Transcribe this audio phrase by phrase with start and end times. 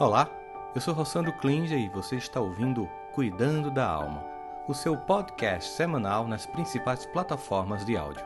[0.00, 0.30] Olá,
[0.76, 4.24] eu sou Rossandro Klinger e você está ouvindo Cuidando da Alma,
[4.68, 8.24] o seu podcast semanal nas principais plataformas de áudio.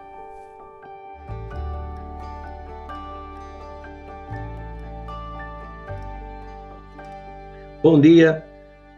[7.83, 8.47] Bom dia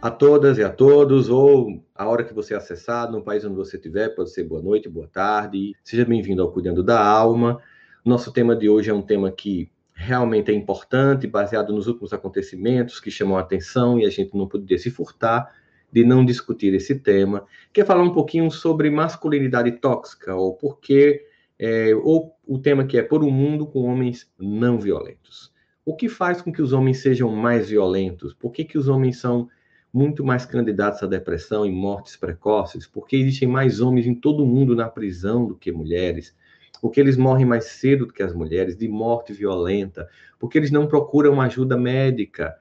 [0.02, 3.76] a todas e a todos, ou a hora que você acessar, no país onde você
[3.76, 5.76] estiver, pode ser boa noite, boa tarde.
[5.84, 7.62] Seja bem-vindo ao Cuidando da Alma.
[8.04, 12.98] Nosso tema de hoje é um tema que realmente é importante, baseado nos últimos acontecimentos
[12.98, 15.54] que chamam a atenção e a gente não poderia se furtar
[15.90, 17.46] de não discutir esse tema.
[17.72, 21.24] Quer falar um pouquinho sobre masculinidade tóxica, ou porque,
[21.56, 25.52] é, ou o tema que é por um mundo com homens não violentos.
[25.86, 28.34] O que faz com que os homens sejam mais violentos?
[28.34, 29.48] Por que, que os homens são
[29.92, 32.86] muito mais candidatos à depressão e mortes precoces?
[32.86, 36.34] Por que existem mais homens em todo o mundo na prisão do que mulheres?
[36.84, 40.06] Porque eles morrem mais cedo do que as mulheres, de morte violenta,
[40.38, 42.54] porque eles não procuram ajuda médica.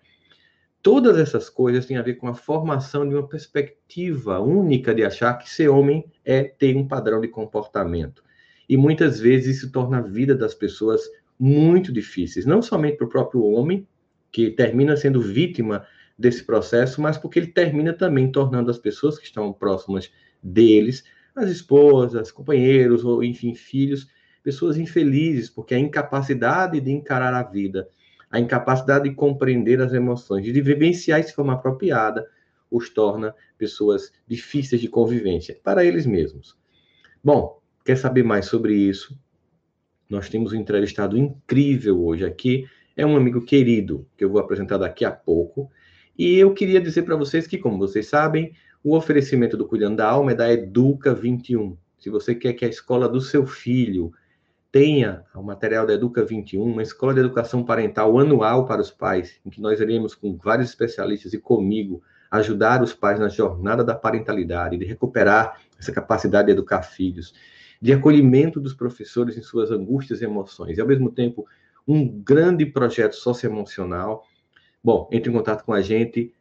[0.82, 5.34] Todas essas coisas têm a ver com a formação de uma perspectiva única de achar
[5.34, 8.24] que ser homem é ter um padrão de comportamento.
[8.70, 11.02] E muitas vezes isso torna a vida das pessoas
[11.38, 13.86] muito difíceis, não somente para o próprio homem,
[14.32, 15.86] que termina sendo vítima
[16.18, 20.10] desse processo, mas porque ele termina também tornando as pessoas que estão próximas
[20.42, 21.04] deles
[21.36, 24.08] as esposas, companheiros, ou enfim, filhos,
[24.44, 27.88] pessoas infelizes, porque a incapacidade de encarar a vida,
[28.30, 32.28] a incapacidade de compreender as emoções, de vivenciar isso de forma apropriada,
[32.70, 36.58] os torna pessoas difíceis de convivência para eles mesmos.
[37.24, 39.18] Bom, quer saber mais sobre isso?
[40.10, 44.78] Nós temos um entrevistado incrível hoje aqui, é um amigo querido que eu vou apresentar
[44.78, 45.72] daqui a pouco.
[46.18, 50.10] E eu queria dizer para vocês que, como vocês sabem, o oferecimento do Cuidando da
[50.10, 51.78] Alma é da Educa 21.
[51.98, 54.12] Se você quer que a escola do seu filho
[54.70, 59.40] tenha o material da Educa 21, uma escola de educação parental anual para os pais,
[59.46, 63.96] em que nós iremos com vários especialistas e comigo ajudar os pais na jornada da
[63.96, 67.34] parentalidade, de recuperar essa capacidade de educar filhos,
[67.82, 71.46] de acolhimento dos professores em suas angústias e emoções, e ao mesmo tempo
[71.88, 74.26] um grande projeto socioemocional.
[74.84, 76.34] Bom, entre em contato com a gente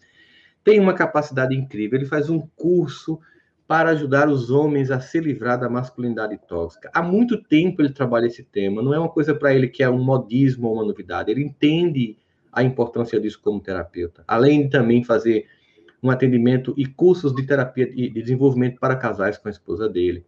[0.64, 1.98] Tem uma capacidade incrível.
[1.98, 3.20] Ele faz um curso
[3.66, 6.90] para ajudar os homens a se livrar da masculinidade tóxica.
[6.94, 8.82] Há muito tempo ele trabalha esse tema.
[8.82, 11.32] Não é uma coisa para ele que é um modismo ou uma novidade.
[11.32, 12.18] Ele entende
[12.52, 14.24] a importância disso como terapeuta.
[14.28, 15.48] Além de também fazer
[16.02, 20.26] um atendimento e cursos de terapia e de desenvolvimento para casais com a esposa dele.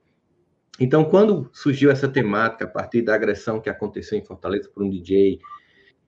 [0.83, 4.89] Então, quando surgiu essa temática a partir da agressão que aconteceu em Fortaleza por um
[4.89, 5.39] DJ,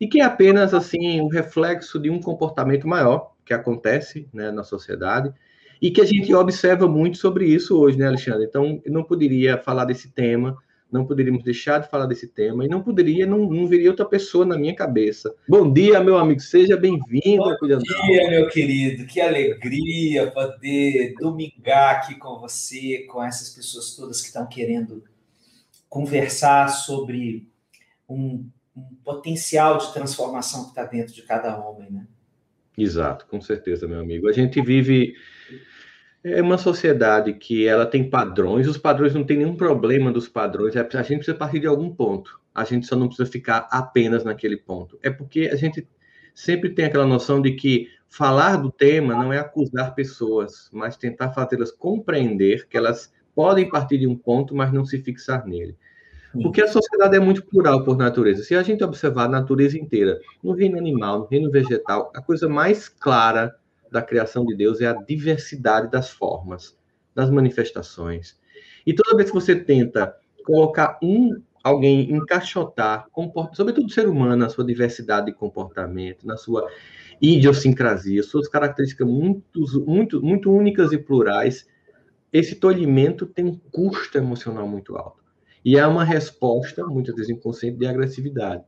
[0.02, 4.64] e que é apenas assim um reflexo de um comportamento maior que acontece né, na
[4.64, 5.32] sociedade,
[5.80, 8.46] e que a gente observa muito sobre isso hoje, né, Alexandre?
[8.46, 10.58] Então, eu não poderia falar desse tema
[10.94, 14.46] não poderíamos deixar de falar desse tema e não poderia, não, não viria outra pessoa
[14.46, 15.34] na minha cabeça.
[15.50, 17.44] Bom dia, meu amigo, seja bem-vindo.
[17.44, 24.22] Bom dia, meu querido, que alegria poder domingar aqui com você, com essas pessoas todas
[24.22, 25.04] que estão querendo
[25.90, 27.48] conversar sobre
[28.08, 32.06] um, um potencial de transformação que está dentro de cada homem, né?
[32.78, 34.28] Exato, com certeza, meu amigo.
[34.28, 35.16] A gente vive
[36.24, 40.76] é uma sociedade que ela tem padrões, os padrões não tem nenhum problema dos padrões,
[40.76, 42.40] é, a gente precisa partir de algum ponto.
[42.56, 44.98] A gente só não precisa ficar apenas naquele ponto.
[45.02, 45.88] É porque a gente
[46.34, 51.32] sempre tem aquela noção de que falar do tema não é acusar pessoas, mas tentar
[51.32, 55.76] fazê-las compreender que elas podem partir de um ponto, mas não se fixar nele.
[56.42, 58.44] Porque a sociedade é muito plural por natureza.
[58.44, 62.50] Se a gente observar a natureza inteira, no reino animal, no reino vegetal, a coisa
[62.50, 63.56] mais clara
[63.94, 66.76] da criação de Deus é a diversidade das formas,
[67.14, 68.38] das manifestações.
[68.86, 70.14] E toda vez que você tenta
[70.44, 73.08] colocar um alguém encaixotar,
[73.54, 76.70] sobretudo o ser humano, na sua diversidade de comportamento, na sua
[77.22, 81.66] idiosincrasia, suas características muito, muito, muito únicas e plurais,
[82.34, 85.24] esse tolhimento tem um custo emocional muito alto.
[85.64, 88.64] E é uma resposta, muitas vezes inconsciente, de agressividade.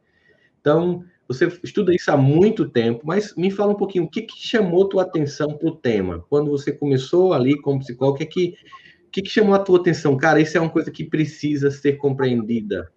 [0.61, 4.47] Então, você estuda isso há muito tempo, mas me fala um pouquinho, o que, que
[4.47, 6.23] chamou tua atenção para o tema?
[6.29, 8.55] Quando você começou ali como psicólogo, o que, que,
[9.07, 10.15] o que, que chamou a tua atenção?
[10.15, 12.91] Cara, isso é uma coisa que precisa ser compreendida.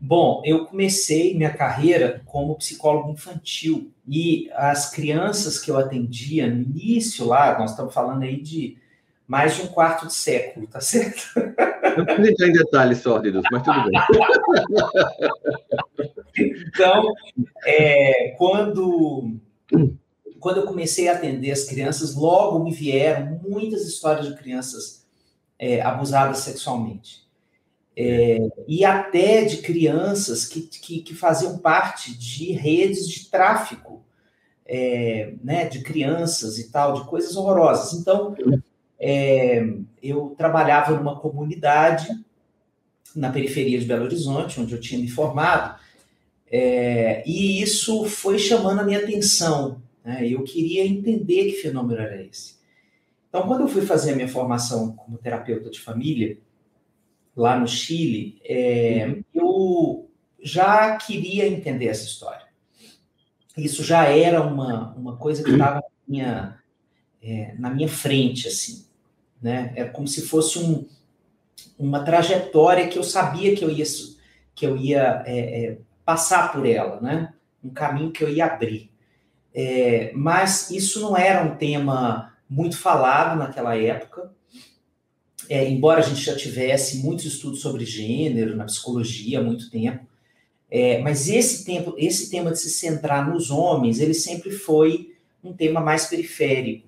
[0.00, 6.60] Bom, eu comecei minha carreira como psicólogo infantil e as crianças que eu atendia no
[6.60, 8.76] início lá, nós estamos falando aí de
[9.26, 11.22] mais de um quarto de século, tá certo?
[11.98, 14.00] Não precisa entrar em detalhes sórdidos, mas tudo bem.
[16.66, 17.12] então,
[17.64, 19.36] é, quando,
[20.38, 25.06] quando eu comecei a atender as crianças, logo me vieram muitas histórias de crianças
[25.58, 27.26] é, abusadas sexualmente.
[27.96, 34.04] É, e até de crianças que, que, que, faziam parte de redes de tráfico
[34.64, 37.98] é, né, de crianças e tal, de coisas horrorosas.
[37.98, 38.36] Então,
[38.98, 39.66] é,
[40.02, 42.08] eu trabalhava numa comunidade
[43.14, 45.78] na periferia de Belo Horizonte, onde eu tinha me formado,
[46.50, 49.82] é, e isso foi chamando a minha atenção.
[50.04, 50.28] Né?
[50.28, 52.56] Eu queria entender que fenômeno era esse.
[53.28, 56.38] Então, quando eu fui fazer a minha formação como terapeuta de família,
[57.36, 59.24] lá no Chile, é, uhum.
[59.34, 60.10] eu
[60.42, 62.46] já queria entender essa história.
[63.56, 66.58] Isso já era uma, uma coisa que estava na minha,
[67.22, 68.87] é, na minha frente, assim.
[69.40, 69.72] Né?
[69.76, 70.86] Era como se fosse um,
[71.78, 73.84] uma trajetória que eu sabia que eu ia,
[74.54, 77.32] que eu ia é, é passar por ela, né?
[77.62, 78.90] um caminho que eu ia abrir.
[79.54, 84.32] É, mas isso não era um tema muito falado naquela época,
[85.48, 90.06] é, embora a gente já tivesse muitos estudos sobre gênero na psicologia há muito tempo,
[90.70, 95.52] é, mas esse tempo, esse tema de se centrar nos homens, ele sempre foi um
[95.52, 96.87] tema mais periférico.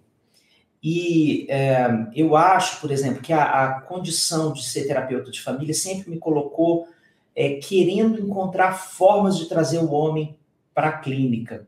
[0.83, 5.75] E é, eu acho, por exemplo, que a, a, condição de ser terapeuta de família
[5.75, 6.89] sempre me colocou
[7.37, 10.37] é, querendo encontrar formas de trazer o homem
[10.75, 11.67] para a clínica.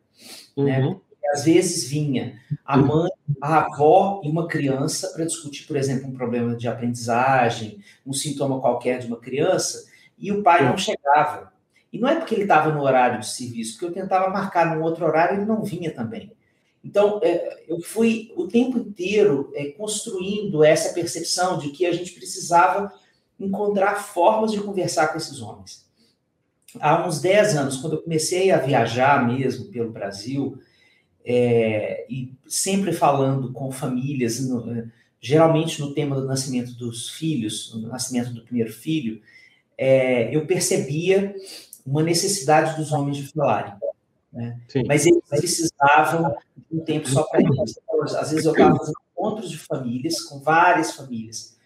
[0.57, 0.81] Né?
[0.81, 0.91] Uhum.
[0.91, 0.97] Né?
[1.33, 3.11] Às vezes vinha a mãe,
[3.41, 8.61] a avó e uma criança para discutir, por exemplo, um problema de aprendizagem, um sintoma
[8.61, 9.87] qualquer de uma criança,
[10.19, 11.53] e o pai não chegava.
[11.93, 14.83] E não é porque ele estava no horário de serviço, porque eu tentava marcar num
[14.83, 16.33] outro horário, ele não vinha também.
[16.85, 22.13] Então, é, eu fui o tempo inteiro é, construindo essa percepção de que a gente
[22.13, 22.93] precisava
[23.39, 25.87] encontrar formas de conversar com esses homens.
[26.81, 30.59] Há uns 10 anos, quando eu comecei a viajar mesmo pelo Brasil,
[31.25, 34.87] é, e sempre falando com famílias, no, é,
[35.21, 39.21] geralmente no tema do nascimento dos filhos, no nascimento do primeiro filho,
[39.79, 41.35] é, eu percebia
[41.85, 43.75] uma necessidade dos homens de falarem.
[44.33, 44.59] Né?
[44.87, 47.77] Mas eles precisavam de um tempo só para eles.
[48.17, 51.57] Às vezes eu estava fazendo encontros de famílias, com várias famílias,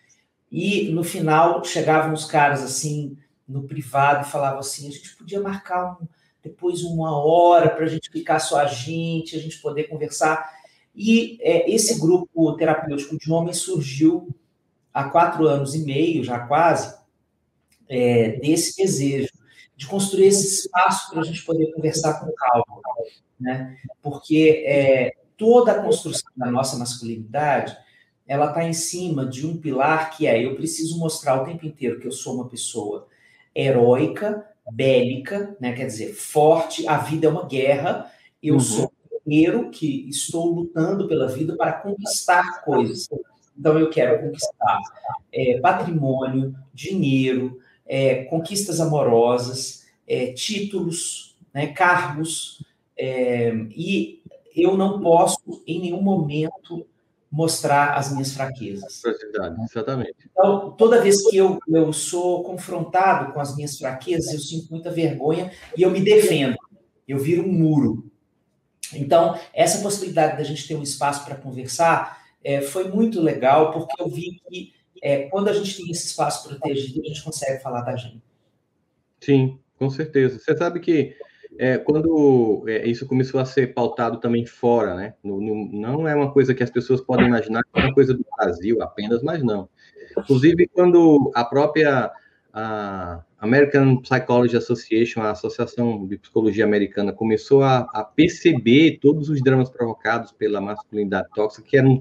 [0.51, 3.17] e no final chegavam os caras assim,
[3.49, 6.07] no privado, e falavam assim: a gente podia marcar um,
[6.43, 10.51] depois uma hora para a gente ficar só a gente, a gente poder conversar.
[10.95, 14.29] E é, esse grupo terapêutico de homens surgiu
[14.93, 16.97] há quatro anos e meio, já quase,
[17.89, 19.36] é, desse desejo
[19.77, 22.83] de construir esse espaço para a gente poder conversar com calma,
[23.39, 23.77] né?
[24.03, 27.77] Porque é, toda a construção da nossa masculinidade
[28.27, 32.01] ela está em cima de um pilar que é eu preciso mostrar o tempo inteiro
[32.01, 33.07] que eu sou uma pessoa
[33.55, 35.73] heróica, bélica, né?
[35.73, 38.11] quer dizer, forte, a vida é uma guerra,
[38.43, 38.61] eu uhum.
[38.61, 43.09] sou um guerreiro que estou lutando pela vida para conquistar coisas.
[43.59, 44.81] Então, eu quero conquistar
[45.33, 52.65] é, patrimônio, dinheiro, é, conquistas amorosas, é, títulos, né, cargos,
[52.99, 54.23] é, e
[54.55, 56.87] eu não posso, em nenhum momento,
[57.31, 59.03] mostrar as minhas fraquezas.
[59.05, 60.15] Exatamente.
[60.31, 64.91] Então, toda vez que eu, eu sou confrontado com as minhas fraquezas, eu sinto muita
[64.91, 66.57] vergonha e eu me defendo.
[67.07, 68.11] Eu viro um muro.
[68.95, 74.01] Então, essa possibilidade da gente ter um espaço para conversar é, foi muito legal, porque
[74.01, 74.73] eu vi que
[75.03, 78.23] é, quando a gente tem esse espaço protegido, a gente consegue falar da gente.
[79.21, 80.39] Sim, com certeza.
[80.39, 81.15] Você sabe que
[81.59, 85.15] é, quando é, isso começou a ser pautado também fora, né?
[85.23, 88.13] No, no, não é uma coisa que as pessoas podem imaginar que é uma coisa
[88.15, 89.69] do Brasil apenas, mas não.
[90.19, 92.13] Inclusive, quando a própria
[92.59, 99.43] a American Psychology Association, a Associação de Psicologia Americana, começou a, a perceber todos os
[99.43, 102.01] dramas provocados pela masculinidade tóxica, que, eram,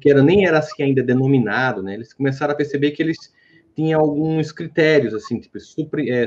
[0.00, 1.94] que era, nem era assim ainda denominado, né?
[1.94, 3.32] Eles começaram a perceber que eles
[3.74, 6.26] tinha alguns critérios, assim, tipo, supri, é,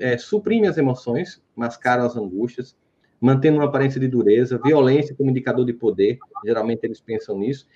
[0.00, 2.74] é, suprime as emoções, mascaram as angústias,
[3.20, 7.66] mantendo uma aparência de dureza, violência como indicador de poder, geralmente eles pensam nisso,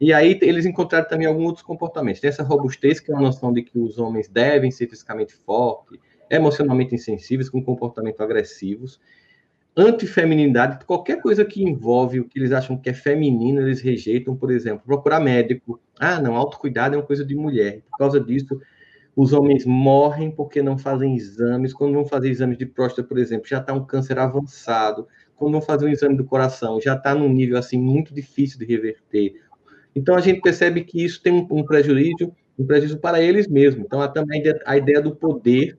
[0.00, 2.20] e aí eles encontraram também alguns outros comportamentos.
[2.20, 5.98] Tem essa robustez, que é uma noção de que os homens devem ser fisicamente fortes,
[6.28, 9.00] emocionalmente insensíveis, com comportamento agressivos,
[9.76, 14.50] antifeminidade, qualquer coisa que envolve o que eles acham que é feminino, eles rejeitam, por
[14.50, 15.80] exemplo, procurar médico.
[15.98, 17.82] Ah, não, autocuidado é uma coisa de mulher.
[17.90, 18.60] Por causa disso,
[19.16, 21.72] os homens morrem porque não fazem exames.
[21.72, 25.06] Quando vão fazer exames de próstata, por exemplo, já está um câncer avançado.
[25.36, 28.64] Quando vão fazer um exame do coração, já está num nível assim muito difícil de
[28.64, 29.34] reverter.
[29.94, 33.84] Então a gente percebe que isso tem um, um prejuízo, um prejuízo para eles mesmos.
[33.84, 35.78] Então há também a ideia do poder,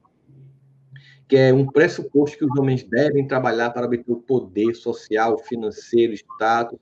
[1.27, 6.13] que é um pressuposto que os homens devem trabalhar para obter o poder social, financeiro,
[6.13, 6.80] status.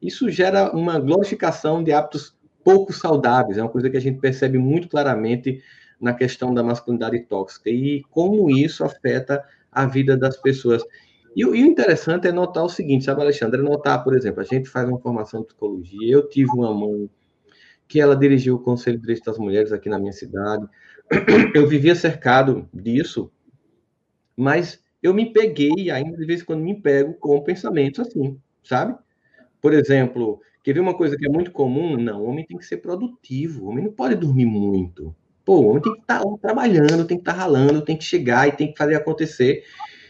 [0.00, 3.58] Isso gera uma glorificação de hábitos pouco saudáveis.
[3.58, 5.62] É uma coisa que a gente percebe muito claramente
[6.00, 10.82] na questão da masculinidade tóxica e como isso afeta a vida das pessoas.
[11.36, 13.60] E, o interessante é notar o seguinte, sabe, Alexandre?
[13.60, 17.10] É notar, por exemplo, a gente faz uma formação de psicologia, eu tive uma mãe
[17.88, 20.66] que ela dirigiu o Conselho de Direitos das Mulheres aqui na minha cidade.
[21.54, 23.30] Eu vivia cercado disso,
[24.36, 28.96] mas eu me peguei, ainda de vez em quando me pego com pensamentos assim, sabe?
[29.60, 31.96] Por exemplo, quer ver uma coisa que é muito comum?
[31.96, 35.14] Não, o homem tem que ser produtivo, o homem não pode dormir muito.
[35.44, 38.04] Pô, o homem tem que estar tá trabalhando, tem que estar tá ralando, tem que
[38.04, 39.64] chegar e tem que fazer acontecer.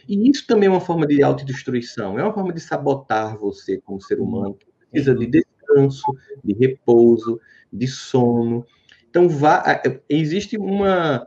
[0.08, 4.00] E isso também é uma forma de autodestruição, é uma forma de sabotar você como
[4.00, 6.04] ser humano, que precisa de descanso,
[6.44, 7.40] de repouso,
[7.72, 8.64] de sono.
[9.08, 11.26] Então, vá, existe uma,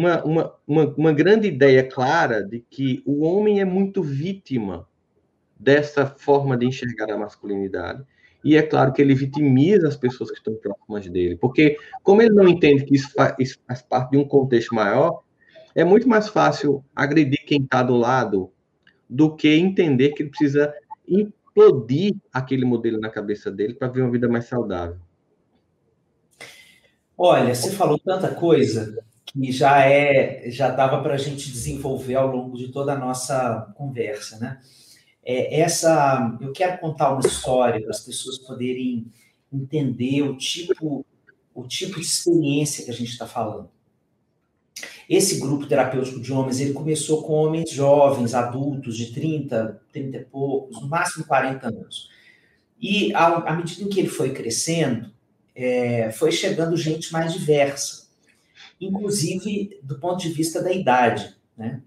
[0.00, 4.88] uma, uma, uma, uma grande ideia clara de que o homem é muito vítima
[5.58, 8.02] dessa forma de enxergar a masculinidade.
[8.42, 12.34] E é claro que ele vitimiza as pessoas que estão próximas dele, porque como ele
[12.34, 15.22] não entende que isso faz, isso faz parte de um contexto maior,
[15.74, 18.50] é muito mais fácil agredir quem está do lado
[19.08, 20.72] do que entender que ele precisa
[21.06, 24.96] implodir aquele modelo na cabeça dele para ver uma vida mais saudável.
[27.18, 28.96] Olha, você falou tanta coisa
[29.32, 33.72] que já é já dava para a gente desenvolver ao longo de toda a nossa
[33.76, 34.60] conversa, né?
[35.22, 39.06] É, essa, eu quero contar uma história para as pessoas poderem
[39.52, 41.04] entender o tipo
[41.54, 43.68] o tipo de experiência que a gente está falando.
[45.08, 50.24] Esse grupo terapêutico de homens, ele começou com homens jovens, adultos, de 30, 30 e
[50.24, 52.08] poucos, no máximo 40 anos.
[52.80, 55.10] E à, medida em que ele foi crescendo,
[55.54, 57.99] é, foi chegando gente mais diversa,
[58.80, 61.34] inclusive do ponto de vista da idade.
[61.56, 61.82] Né?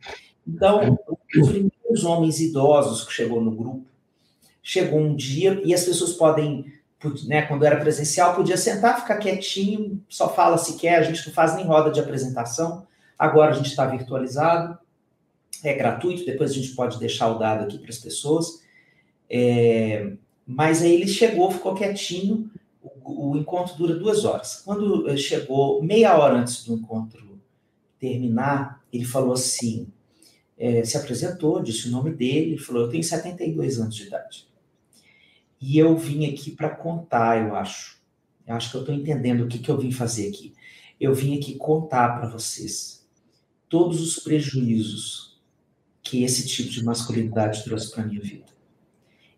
[0.47, 0.99] Então,
[1.35, 3.85] os primeiros homens idosos que chegou no grupo,
[4.61, 6.65] chegou um dia e as pessoas podem,
[7.25, 11.33] né, quando era presencial, podia sentar, ficar quietinho, só fala se quer, a gente não
[11.33, 12.85] faz nem roda de apresentação.
[13.17, 14.77] Agora a gente está virtualizado,
[15.63, 18.61] é gratuito, depois a gente pode deixar o dado aqui para as pessoas.
[19.29, 20.13] É,
[20.45, 22.51] mas aí ele chegou, ficou quietinho,
[23.03, 24.61] o, encontro dura duas horas.
[24.63, 27.39] Quando eh, chegou meia hora antes do encontro
[27.99, 29.87] terminar, ele falou assim,
[30.57, 34.47] é, se apresentou, disse o nome dele, falou, eu tenho 72 anos de idade.
[35.59, 38.01] E eu vim aqui para contar, eu acho.
[38.45, 40.53] Eu acho que eu estou entendendo o que, que eu vim fazer aqui.
[40.99, 43.05] Eu vim aqui contar para vocês
[43.69, 45.41] todos os prejuízos
[46.01, 48.51] que esse tipo de masculinidade trouxe para minha vida.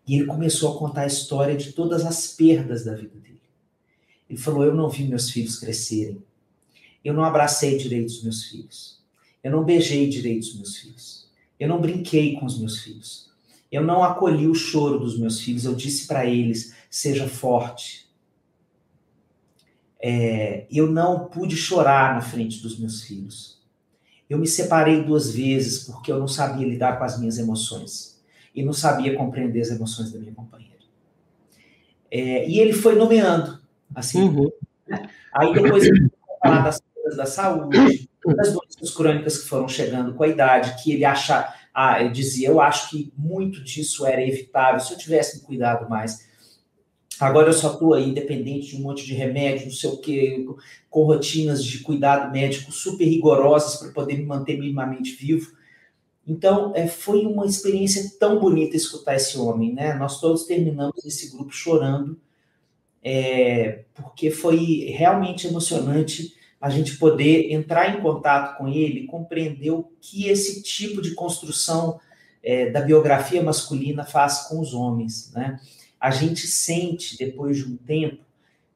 [0.06, 3.35] E ele começou a contar a história de todas as perdas da vida dele.
[4.28, 6.22] Ele falou: Eu não vi meus filhos crescerem.
[7.04, 9.00] Eu não abracei direito os meus filhos.
[9.42, 11.30] Eu não beijei direito os meus filhos.
[11.58, 13.30] Eu não brinquei com os meus filhos.
[13.70, 15.64] Eu não acolhi o choro dos meus filhos.
[15.64, 18.06] Eu disse para eles: Seja forte.
[20.00, 23.56] É, eu não pude chorar na frente dos meus filhos.
[24.28, 28.20] Eu me separei duas vezes porque eu não sabia lidar com as minhas emoções
[28.54, 30.74] e não sabia compreender as emoções da minha companheira.
[32.10, 33.55] É, e ele foi nomeando,
[33.96, 34.28] assim.
[34.28, 34.50] Uhum.
[34.86, 35.08] Né?
[35.34, 36.10] Aí depois ele
[36.42, 40.92] falar das coisas da saúde, das doenças crônicas que foram chegando com a idade, que
[40.92, 45.38] ele acha, ah, ele dizia, eu acho que muito disso era evitável se eu tivesse
[45.38, 46.26] me cuidado mais.
[47.18, 50.46] Agora eu só estou aí dependente de um monte de remédio, não sei o quê,
[50.90, 55.56] com rotinas de cuidado médico super rigorosas para poder me manter minimamente vivo.
[56.26, 59.94] Então, é, foi uma experiência tão bonita escutar esse homem, né?
[59.94, 62.20] Nós todos terminamos esse grupo chorando,
[63.08, 69.88] é, porque foi realmente emocionante a gente poder entrar em contato com ele, compreender o
[70.00, 72.00] que esse tipo de construção
[72.42, 75.60] é, da biografia masculina faz com os homens, né?
[76.00, 78.24] a gente sente, depois de um tempo,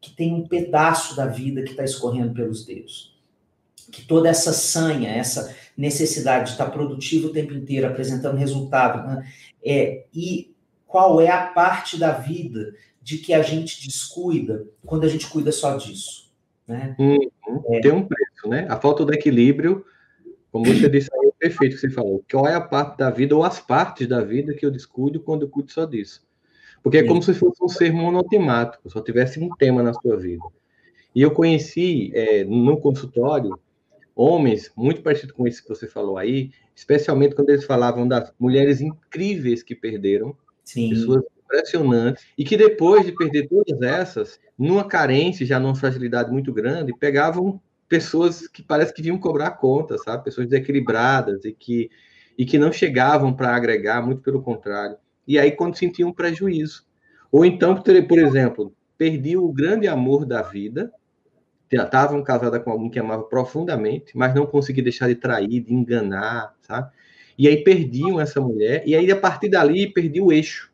[0.00, 3.18] que tem um pedaço da vida que está escorrendo pelos dedos.
[3.90, 9.28] Que toda essa sanha, essa necessidade de estar produtivo o tempo inteiro, apresentando resultado, né?
[9.64, 10.54] é, e
[10.86, 12.72] qual é a parte da vida
[13.10, 16.30] de que a gente descuida quando a gente cuida só disso.
[16.66, 16.94] Né?
[16.96, 17.18] Uhum.
[17.70, 18.66] É, tem um preço, né?
[18.68, 19.84] A falta do equilíbrio,
[20.52, 22.24] como você disse aí, é perfeito que você falou.
[22.30, 25.42] Qual é a parte da vida ou as partes da vida que eu descuido quando
[25.42, 26.24] eu cuido só disso?
[26.84, 30.44] Porque é como se fosse um ser monotemático, só tivesse um tema na sua vida.
[31.12, 33.58] E eu conheci é, no consultório
[34.14, 38.80] homens, muito parecido com esse que você falou aí, especialmente quando eles falavam das mulheres
[38.80, 40.90] incríveis que perderam, Sim.
[40.90, 46.52] pessoas impressionantes, e que depois de perder todas essas, numa carência, já numa fragilidade muito
[46.52, 50.24] grande, pegavam pessoas que parece que vinham cobrar conta, sabe?
[50.24, 51.90] Pessoas desequilibradas e que,
[52.38, 54.96] e que não chegavam para agregar, muito pelo contrário.
[55.26, 56.84] E aí, quando sentiam prejuízo.
[57.32, 60.92] Ou então, por exemplo, perdi o grande amor da vida,
[61.70, 66.54] estavam casada com alguém que amava profundamente, mas não conseguia deixar de trair, de enganar,
[66.62, 66.90] sabe?
[67.38, 70.69] E aí perdiam essa mulher, e aí a partir dali perdi o eixo.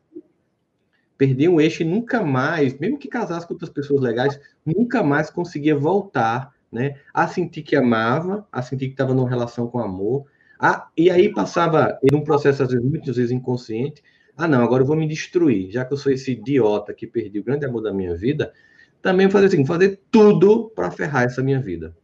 [1.17, 5.29] Perdi o eixo e nunca mais, mesmo que casasse com outras pessoas legais, nunca mais
[5.29, 6.99] conseguia voltar, né?
[7.13, 10.25] A sentir que amava, a sentir que estava numa relação com amor.
[10.59, 14.03] A, e aí passava em um processo, às vezes, muitas vezes inconsciente.
[14.35, 17.39] Ah, não, agora eu vou me destruir, já que eu sou esse idiota que perdi
[17.39, 18.53] o grande amor da minha vida,
[19.01, 21.95] também fazer assim, fazer tudo para ferrar essa minha vida.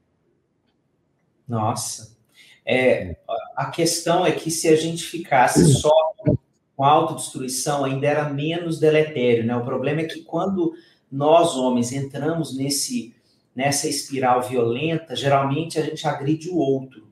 [1.48, 2.18] Nossa.
[2.66, 3.18] É,
[3.56, 5.92] a questão é que se a gente ficasse só
[6.76, 9.56] com autodestruição, ainda era menos deletério, né?
[9.56, 10.74] O problema é que quando
[11.12, 13.16] nós, homens, entramos nesse
[13.56, 17.08] nessa espiral violenta, geralmente a gente agride o outro,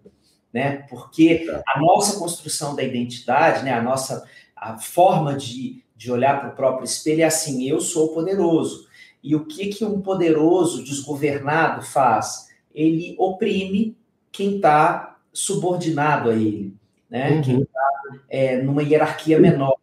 [0.51, 0.77] né?
[0.89, 3.73] Porque a nossa construção da identidade, né?
[3.73, 8.09] A nossa a forma de, de olhar para o próprio espelho é assim: eu sou
[8.13, 8.87] poderoso.
[9.23, 12.49] E o que, que um poderoso desgovernado faz?
[12.73, 13.95] Ele oprime
[14.31, 16.75] quem está subordinado a ele,
[17.09, 17.31] né?
[17.31, 17.41] Uhum.
[17.41, 17.90] Quem está
[18.29, 19.75] é, numa hierarquia menor.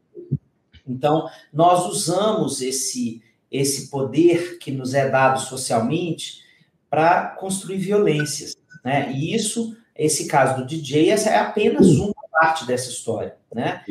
[0.87, 6.43] Então, nós usamos esse, esse poder que nos é dado socialmente
[6.89, 9.13] para construir violências, né?
[9.13, 13.83] E isso, esse caso do DJ, essa é apenas uma parte dessa história, né?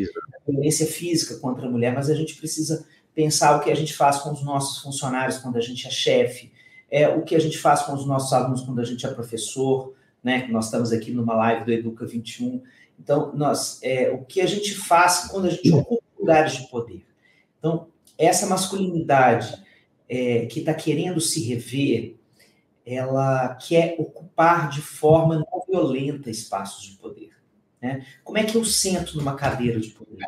[0.48, 3.94] A violência física contra a mulher, mas a gente precisa pensar o que a gente
[3.94, 6.52] faz com os nossos funcionários quando a gente é chefe,
[6.90, 9.94] é, o que a gente faz com os nossos alunos quando a gente é professor,
[10.24, 10.48] né?
[10.50, 12.62] Nós estamos aqui numa live do Educa 21.
[13.00, 17.06] Então, nós, é, o que a gente faz quando a gente ocupa lugares de poder.
[17.60, 17.88] Então,
[18.18, 19.64] essa masculinidade
[20.10, 22.16] é, que está querendo se rever,
[22.86, 27.32] ela quer ocupar de forma não violenta espaços de poder.
[27.82, 28.06] Né?
[28.24, 30.26] Como é que eu sento numa cadeira de poder?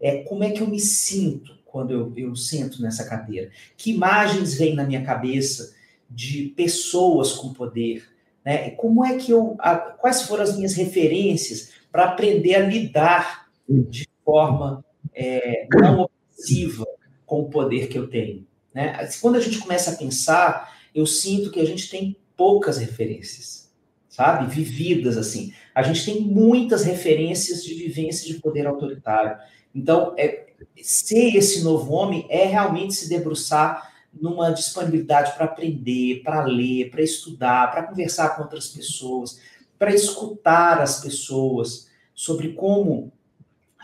[0.00, 1.54] É, como é que eu me sinto?
[1.74, 3.50] quando eu, eu sento nessa cadeira?
[3.76, 5.74] Que imagens vêm na minha cabeça
[6.08, 8.08] de pessoas com poder?
[8.44, 8.70] Né?
[8.70, 9.56] Como é que eu.
[9.58, 16.84] A, quais foram as minhas referências para aprender a lidar de forma é, não opressiva
[17.24, 18.44] com o poder que eu tenho?
[18.74, 19.08] Né?
[19.20, 23.72] Quando a gente começa a pensar, eu sinto que a gente tem poucas referências,
[24.08, 24.52] sabe?
[24.52, 25.54] Vividas assim.
[25.72, 29.38] A gente tem muitas referências de vivência de poder autoritário.
[29.72, 30.46] Então, é,
[30.82, 37.02] ser esse novo homem é realmente se debruçar numa disponibilidade para aprender, para ler, para
[37.02, 39.38] estudar, para conversar com outras pessoas,
[39.78, 43.12] para escutar as pessoas sobre como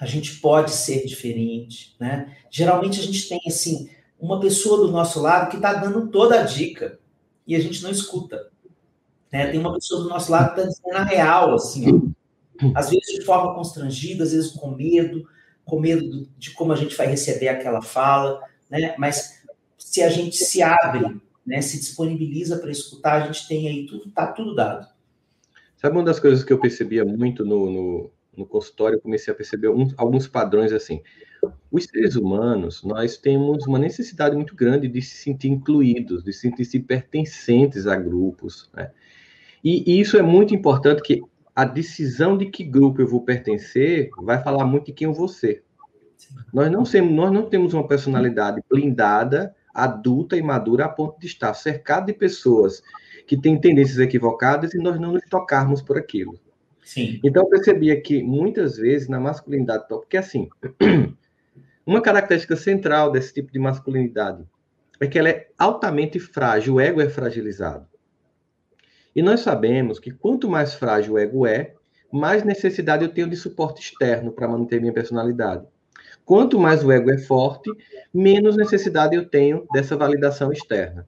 [0.00, 2.34] a gente pode ser diferente, né?
[2.50, 6.42] Geralmente a gente tem assim uma pessoa do nosso lado que está dando toda a
[6.42, 6.98] dica
[7.46, 8.50] e a gente não escuta.
[9.32, 9.50] Né?
[9.50, 11.86] Tem uma pessoa do nosso lado que está dizendo a real, assim,
[12.62, 12.70] ó.
[12.74, 15.28] às vezes de forma constrangida, às vezes com medo,
[15.64, 18.94] com medo de como a gente vai receber aquela fala, né?
[18.98, 19.40] Mas
[19.78, 24.10] se a gente se abre, né, se disponibiliza para escutar, a gente tem aí tudo,
[24.10, 24.86] tá tudo dado.
[25.80, 29.34] Sabe uma das coisas que eu percebia muito no, no, no consultório, eu comecei a
[29.34, 31.02] perceber um, alguns padrões assim.
[31.72, 36.50] Os seres humanos, nós temos uma necessidade muito grande de se sentir incluídos, de se
[36.50, 38.90] sentir pertencentes a grupos, né?
[39.64, 41.22] E, e isso é muito importante que
[41.56, 45.28] a decisão de que grupo eu vou pertencer vai falar muito de quem eu vou
[45.28, 45.64] ser.
[46.52, 51.26] Nós não, temos, nós não temos uma personalidade blindada, adulta e madura a ponto de
[51.26, 52.82] estar cercado de pessoas
[53.30, 56.36] que têm tendências equivocadas e nós não nos tocarmos por aquilo.
[56.82, 57.20] Sim.
[57.22, 60.48] Então, eu percebia que muitas vezes na masculinidade, porque assim,
[61.86, 64.44] uma característica central desse tipo de masculinidade
[64.98, 67.86] é que ela é altamente frágil, o ego é fragilizado.
[69.14, 71.74] E nós sabemos que quanto mais frágil o ego é,
[72.10, 75.64] mais necessidade eu tenho de suporte externo para manter minha personalidade.
[76.24, 77.70] Quanto mais o ego é forte,
[78.12, 81.06] menos necessidade eu tenho dessa validação externa.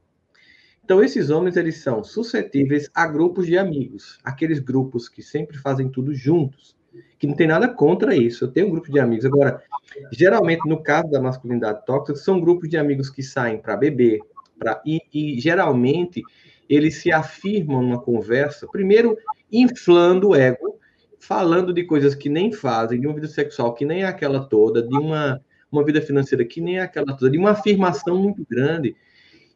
[0.84, 5.88] Então, esses homens, eles são suscetíveis a grupos de amigos, aqueles grupos que sempre fazem
[5.88, 6.76] tudo juntos,
[7.18, 8.44] que não tem nada contra isso.
[8.44, 9.24] Eu tenho um grupo de amigos.
[9.24, 9.62] Agora,
[10.10, 14.18] geralmente, no caso da masculinidade tóxica, são grupos de amigos que saem para beber,
[14.58, 16.22] pra, e, e geralmente
[16.68, 19.16] eles se afirmam numa conversa, primeiro
[19.52, 20.78] inflando o ego,
[21.18, 24.82] falando de coisas que nem fazem, de uma vida sexual que nem é aquela toda,
[24.82, 25.40] de uma,
[25.70, 28.96] uma vida financeira que nem é aquela toda, de uma afirmação muito grande.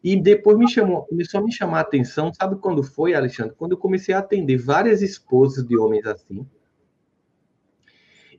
[0.07, 3.57] E depois me chamou, começou a me chamar a atenção, sabe quando foi, Alexandre?
[3.59, 6.47] Quando eu comecei a atender várias esposas de homens assim,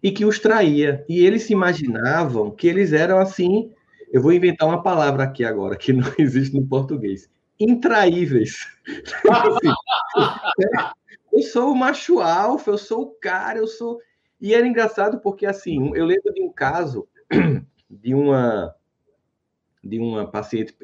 [0.02, 1.04] e que os traía.
[1.10, 3.70] E eles se imaginavam que eles eram assim.
[4.14, 7.30] Eu vou inventar uma palavra aqui agora, que não existe no português.
[7.60, 8.66] Intraíveis.
[11.34, 14.00] eu sou o macho alfa, eu sou o cara, eu sou.
[14.40, 17.06] E era engraçado porque, assim, eu lembro de um caso
[17.92, 18.74] de uma
[19.88, 20.76] de uma paciente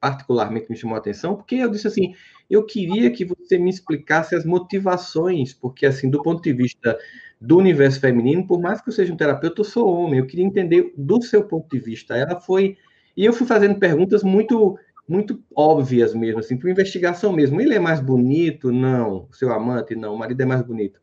[0.00, 2.14] particularmente me chamou a atenção, porque eu disse assim,
[2.48, 6.98] eu queria que você me explicasse as motivações, porque assim, do ponto de vista
[7.40, 10.44] do universo feminino, por mais que eu seja um terapeuta, eu sou homem, eu queria
[10.44, 12.16] entender do seu ponto de vista.
[12.16, 12.76] Ela foi
[13.16, 17.60] e eu fui fazendo perguntas muito muito óbvias mesmo, assim, por investigação mesmo.
[17.60, 18.72] Ele é mais bonito?
[18.72, 19.28] Não.
[19.32, 19.94] Seu amante?
[19.94, 20.14] Não.
[20.14, 20.98] O marido é mais bonito.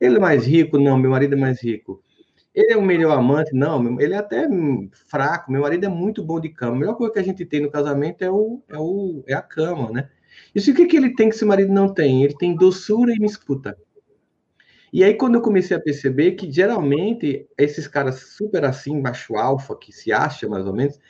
[0.00, 0.76] Ele é mais rico?
[0.78, 0.98] Não.
[0.98, 2.02] Meu marido é mais rico.
[2.54, 3.52] Ele é o melhor amante?
[3.52, 4.46] Não, ele é até
[5.08, 5.50] fraco.
[5.50, 6.76] Meu marido é muito bom de cama.
[6.76, 9.42] A melhor coisa que a gente tem no casamento é, o, é, o, é a
[9.42, 10.08] cama, né?
[10.54, 12.22] Isso o que, que ele tem que seu marido não tem?
[12.22, 13.76] Ele tem doçura e me escuta.
[14.92, 19.76] E aí, quando eu comecei a perceber que geralmente esses caras super assim, macho alfa,
[19.76, 21.00] que se acha mais ou menos,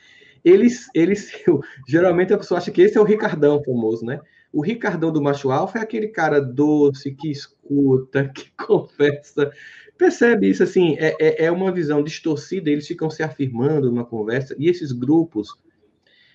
[0.43, 1.31] eles, eles
[1.87, 4.19] geralmente a pessoa acha que esse é o Ricardão famoso, né?
[4.51, 9.51] O Ricardão do macho alfa é aquele cara doce, que escuta, que conversa,
[9.97, 14.55] Percebe isso, assim, é, é, é uma visão distorcida, eles ficam se afirmando numa conversa,
[14.59, 15.55] e esses grupos,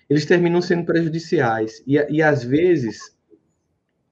[0.09, 1.83] eles terminam sendo prejudiciais.
[1.85, 3.15] E, e às vezes,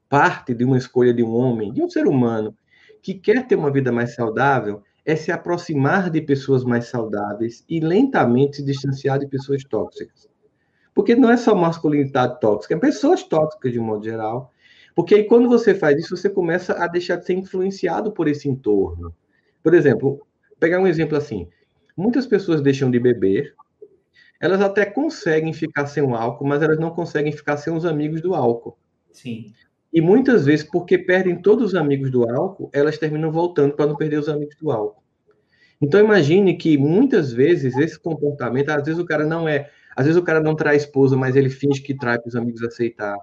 [0.08, 2.56] parte de uma escolha de um homem, de um ser humano,
[3.02, 7.80] que quer ter uma vida mais saudável, é se aproximar de pessoas mais saudáveis e
[7.80, 10.28] lentamente se distanciar de pessoas tóxicas.
[10.94, 14.52] Porque não é só masculinidade tóxica, é pessoas tóxicas de um modo geral.
[14.94, 18.48] Porque aí, quando você faz isso, você começa a deixar de ser influenciado por esse
[18.48, 19.14] entorno.
[19.62, 20.26] Por exemplo,
[20.58, 21.48] pegar um exemplo assim:
[21.96, 23.54] muitas pessoas deixam de beber,
[24.40, 28.22] elas até conseguem ficar sem o álcool, mas elas não conseguem ficar sem os amigos
[28.22, 28.78] do álcool.
[29.12, 29.52] Sim.
[29.92, 33.96] E muitas vezes, porque perdem todos os amigos do álcool, elas terminam voltando para não
[33.96, 35.02] perder os amigos do álcool.
[35.82, 40.20] Então imagine que muitas vezes esse comportamento, às vezes o cara não é, às vezes
[40.20, 43.16] o cara não trai a esposa, mas ele finge que trai para os amigos aceitar.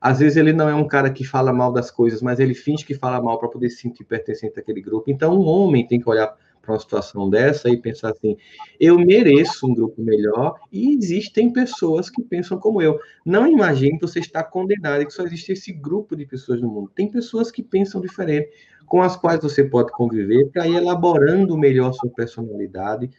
[0.00, 2.84] Às vezes ele não é um cara que fala mal das coisas, mas ele finge
[2.84, 5.10] que fala mal para poder se sentir pertencente àquele grupo.
[5.10, 8.36] Então, um homem tem que olhar para uma situação dessa e pensar assim:
[8.78, 12.98] eu mereço um grupo melhor e existem pessoas que pensam como eu.
[13.24, 16.68] Não imagine que você está condenado e que só existe esse grupo de pessoas no
[16.68, 16.90] mundo.
[16.94, 18.50] Tem pessoas que pensam diferente,
[18.84, 23.10] com as quais você pode conviver para ir elaborando melhor sua personalidade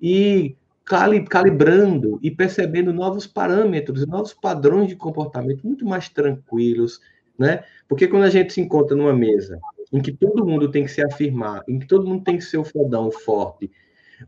[0.00, 7.00] e calibrando e percebendo novos parâmetros, novos padrões de comportamento muito mais tranquilos,
[7.36, 7.64] né?
[7.88, 9.58] Porque quando a gente se encontra numa mesa
[9.92, 12.58] em que todo mundo tem que se afirmar, em que todo mundo tem que ser
[12.58, 13.70] o fodão, o forte,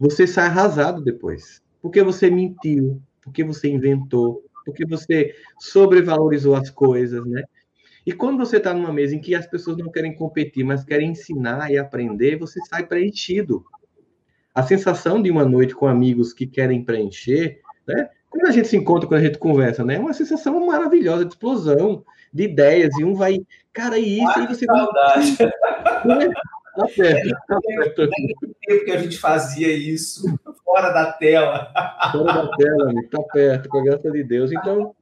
[0.00, 1.62] você sai arrasado depois.
[1.80, 7.44] Porque você mentiu, porque você inventou, porque você sobrevalorizou as coisas, né?
[8.04, 11.10] E quando você está numa mesa em que as pessoas não querem competir, mas querem
[11.10, 13.64] ensinar e aprender, você sai preenchido
[14.58, 18.10] a sensação de uma noite com amigos que querem preencher, né?
[18.28, 19.94] Quando a gente se encontra, quando a gente conversa, né?
[19.94, 23.38] É uma sensação maravilhosa de explosão de ideias, e um vai,
[23.72, 25.36] cara, e isso, ah, e você saudade.
[26.04, 26.28] vai.
[26.78, 27.58] Tá perto, tá
[28.68, 30.22] tempo que a gente fazia isso,
[30.64, 31.72] fora da tela.
[32.12, 34.52] Fora da tela, amigo, tá perto, com a graça de Deus.
[34.52, 34.94] Então,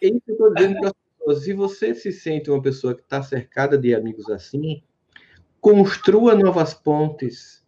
[0.00, 1.44] é isso que eu estou dizendo para as pessoas.
[1.44, 4.82] Se você se sente uma pessoa que está cercada de amigos assim,
[5.60, 7.59] construa novas pontes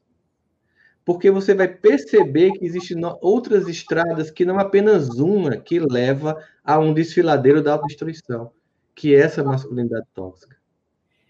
[1.04, 6.78] porque você vai perceber que existem outras estradas que não apenas uma que leva a
[6.78, 8.52] um desfiladeiro da autodestruição,
[8.94, 10.56] que é essa masculinidade tóxica.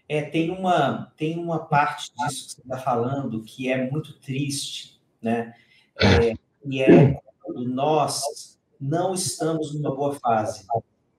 [0.07, 5.01] É, tem uma, tem uma parte disso que você está falando que é muito triste,
[5.21, 5.53] né?
[5.99, 10.65] É, e é quando nós não estamos numa boa fase,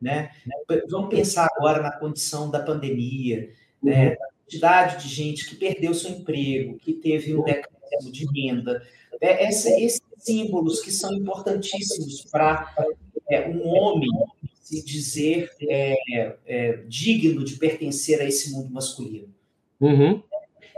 [0.01, 0.31] né?
[0.89, 3.51] Vamos pensar agora na condição da pandemia,
[3.83, 4.11] né?
[4.11, 4.17] Uhum.
[4.45, 8.87] Quantidade de gente que perdeu seu emprego, que teve um declínio de renda.
[9.21, 12.75] É, esses símbolos que são importantíssimos para
[13.31, 14.11] é, um homem
[14.63, 19.33] se dizer é, é, digno de pertencer a esse mundo masculino.
[19.81, 20.23] Uhum.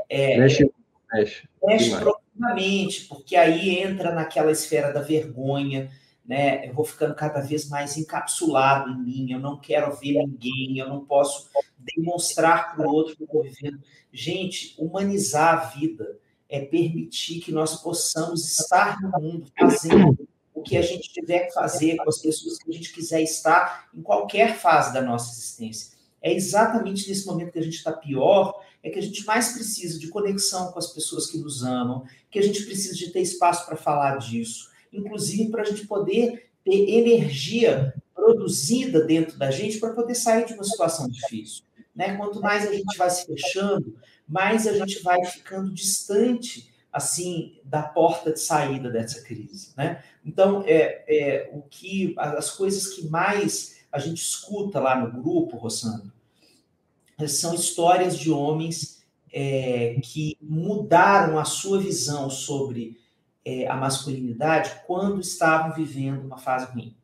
[0.09, 0.71] É, mexe,
[1.13, 5.91] mexe, mexe profundamente, porque aí entra naquela esfera da vergonha,
[6.27, 6.69] né?
[6.69, 10.89] Eu vou ficando cada vez mais encapsulado em mim, eu não quero ver ninguém, eu
[10.89, 13.81] não posso demonstrar para o outro que eu estou vivendo.
[14.13, 20.77] Gente, humanizar a vida é permitir que nós possamos estar no mundo fazendo o que
[20.77, 24.57] a gente tiver que fazer com as pessoas que a gente quiser estar em qualquer
[24.57, 25.97] fase da nossa existência.
[26.23, 29.99] É exatamente nesse momento que a gente está pior, é que a gente mais precisa
[29.99, 33.67] de conexão com as pessoas que nos amam, que a gente precisa de ter espaço
[33.67, 39.93] para falar disso, inclusive para a gente poder ter energia produzida dentro da gente para
[39.93, 41.63] poder sair de uma situação difícil.
[41.95, 42.17] Né?
[42.17, 43.97] Quanto mais a gente vai se fechando,
[44.29, 50.03] mais a gente vai ficando distante assim da porta de saída dessa crise, né?
[50.25, 55.59] Então, é, é o que as coisas que mais a gente escuta lá no grupo,
[55.59, 56.11] Rossandro,
[57.29, 62.99] são histórias de homens é, que mudaram a sua visão sobre
[63.47, 66.97] é, a masculinidade quando estavam vivendo uma fase ruim,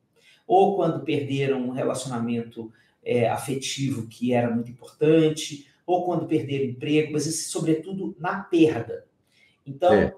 [0.44, 2.72] ou quando perderam um relacionamento
[3.04, 9.06] é, afetivo que era muito importante, ou quando perderam emprego, mas sobretudo na perda.
[9.64, 10.14] Então, é.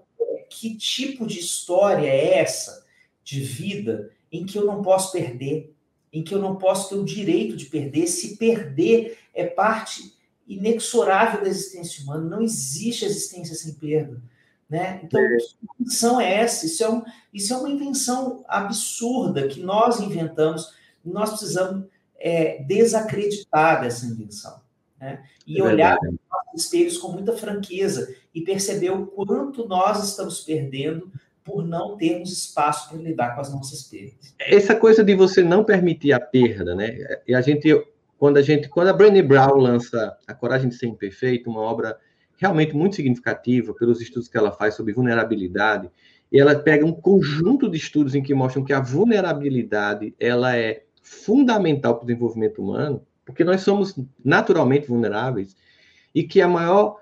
[0.49, 2.87] que tipo de história é essa
[3.23, 5.75] de vida em que eu não posso perder,
[6.11, 8.07] em que eu não posso ter o direito de perder?
[8.07, 10.15] Se perder é parte
[10.49, 14.23] inexorável da existência humana, não existe existência sem perda.
[14.75, 15.03] Né?
[15.05, 15.37] Então, é.
[15.37, 16.67] que invenção é essa?
[16.67, 21.87] Isso é, um, isso é uma invenção absurda que nós inventamos, e nós precisamos
[22.19, 24.61] é, desacreditar dessa invenção.
[25.01, 25.23] Né?
[25.47, 26.11] E é olhar para
[26.53, 31.09] os espelhos com muita franqueza e perceber o quanto nós estamos perdendo
[31.45, 34.35] por não termos espaço para lidar com as nossas perdas.
[34.41, 36.99] Essa coisa de você não permitir a perda, né?
[37.29, 37.71] E a gente,
[38.19, 41.97] quando a gente, quando a Brené Brown lança A Coragem de Ser Imperfeito, uma obra
[42.37, 45.90] realmente muito significativa pelos estudos que ela faz sobre vulnerabilidade,
[46.33, 50.83] e ela pega um conjunto de estudos em que mostram que a vulnerabilidade ela é
[51.03, 53.94] fundamental para o desenvolvimento humano, porque nós somos
[54.25, 55.57] naturalmente vulneráveis
[56.14, 57.01] e que a maior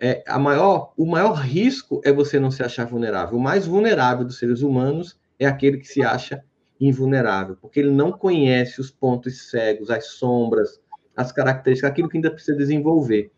[0.00, 3.36] é, a maior, o maior risco é você não se achar vulnerável.
[3.36, 6.44] O mais vulnerável dos seres humanos é aquele que se acha
[6.80, 10.80] invulnerável, porque ele não conhece os pontos cegos, as sombras,
[11.16, 13.30] as características, aquilo que ainda precisa desenvolver.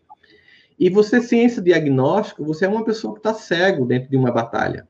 [0.77, 4.87] E você, ciência diagnóstico, você é uma pessoa que está cego dentro de uma batalha.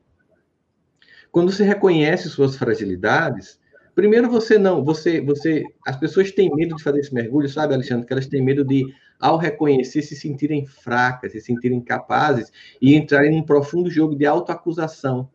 [1.30, 3.60] Quando você reconhece suas fragilidades,
[3.96, 8.06] Primeiro, você não, você, você, as pessoas têm medo de fazer esse mergulho, sabe, Alexandre?
[8.06, 8.84] Que elas têm medo de,
[9.18, 15.30] ao reconhecer, se sentirem fracas, se sentirem incapazes e entrarem num profundo jogo de autoacusação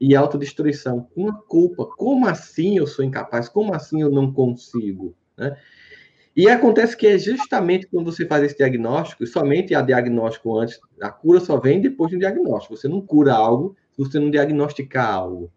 [0.00, 1.08] e autodestruição.
[1.14, 1.86] Uma culpa.
[1.96, 3.48] Como assim eu sou incapaz?
[3.48, 5.14] Como assim eu não consigo?
[5.38, 5.56] Né?
[6.36, 11.10] E acontece que é justamente quando você faz esse diagnóstico, somente a diagnóstico antes, a
[11.10, 12.76] cura só vem depois do diagnóstico.
[12.76, 15.50] Você não cura algo se você não diagnosticar algo.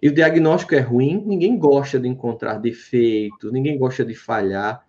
[0.00, 4.86] E o diagnóstico é ruim, ninguém gosta de encontrar defeitos, ninguém gosta de falhar.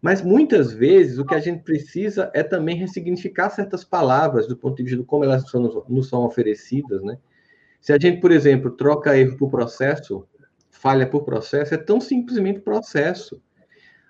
[0.00, 4.76] Mas muitas vezes o que a gente precisa é também ressignificar certas palavras do ponto
[4.76, 5.44] de vista de como elas
[5.88, 7.18] nos são oferecidas, né?
[7.80, 10.26] Se a gente, por exemplo, troca erro por processo,
[10.70, 13.42] falha por processo, é tão simplesmente processo.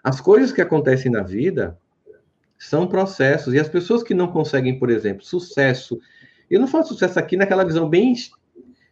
[0.05, 1.79] As coisas que acontecem na vida
[2.59, 3.55] são processos.
[3.55, 5.99] E as pessoas que não conseguem, por exemplo, sucesso,
[6.51, 8.15] eu não falo sucesso aqui naquela visão bem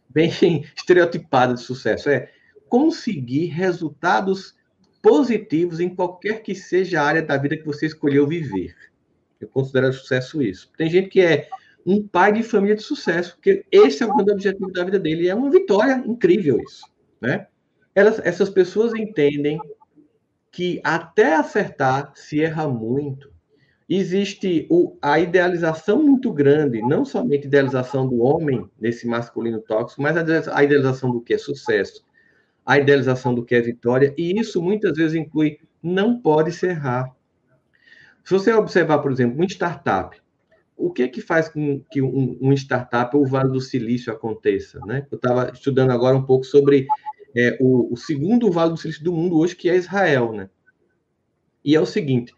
[0.09, 0.29] bem
[0.75, 2.31] estereotipada de sucesso, é
[2.67, 4.55] conseguir resultados
[5.01, 8.75] positivos em qualquer que seja a área da vida que você escolheu viver.
[9.39, 10.71] Eu considero sucesso isso.
[10.77, 11.49] Tem gente que é
[11.85, 15.23] um pai de família de sucesso, porque esse é o grande objetivo da vida dele,
[15.23, 16.85] e é uma vitória incrível isso,
[17.19, 17.47] né?
[17.93, 19.59] Elas, essas pessoas entendem
[20.53, 23.33] que até acertar se erra muito
[23.89, 30.15] existe o, a idealização muito grande, não somente idealização do homem nesse masculino tóxico, mas
[30.15, 30.21] a,
[30.55, 32.05] a idealização do que é sucesso,
[32.63, 37.11] a idealização do que é vitória, e isso muitas vezes inclui não pode se errar.
[38.23, 40.21] Se você observar, por exemplo, uma startup,
[40.77, 44.13] o que é que faz com que um, um startup ou o Vale do Silício
[44.13, 44.79] aconteça?
[44.85, 45.05] Né?
[45.11, 46.87] Eu estava estudando agora um pouco sobre
[47.35, 50.31] é, o, o segundo Vale do Silício do mundo hoje, que é Israel.
[50.33, 50.49] Né?
[51.63, 52.33] E é o seguinte,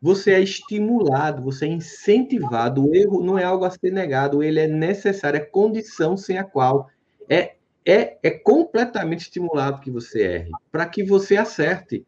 [0.00, 2.84] você é estimulado, você é incentivado.
[2.84, 6.44] O erro não é algo a ser negado, ele é necessário, é condição sem a
[6.44, 6.90] qual
[7.28, 7.54] é,
[7.86, 12.04] é, é completamente estimulado que você erre, para que você acerte.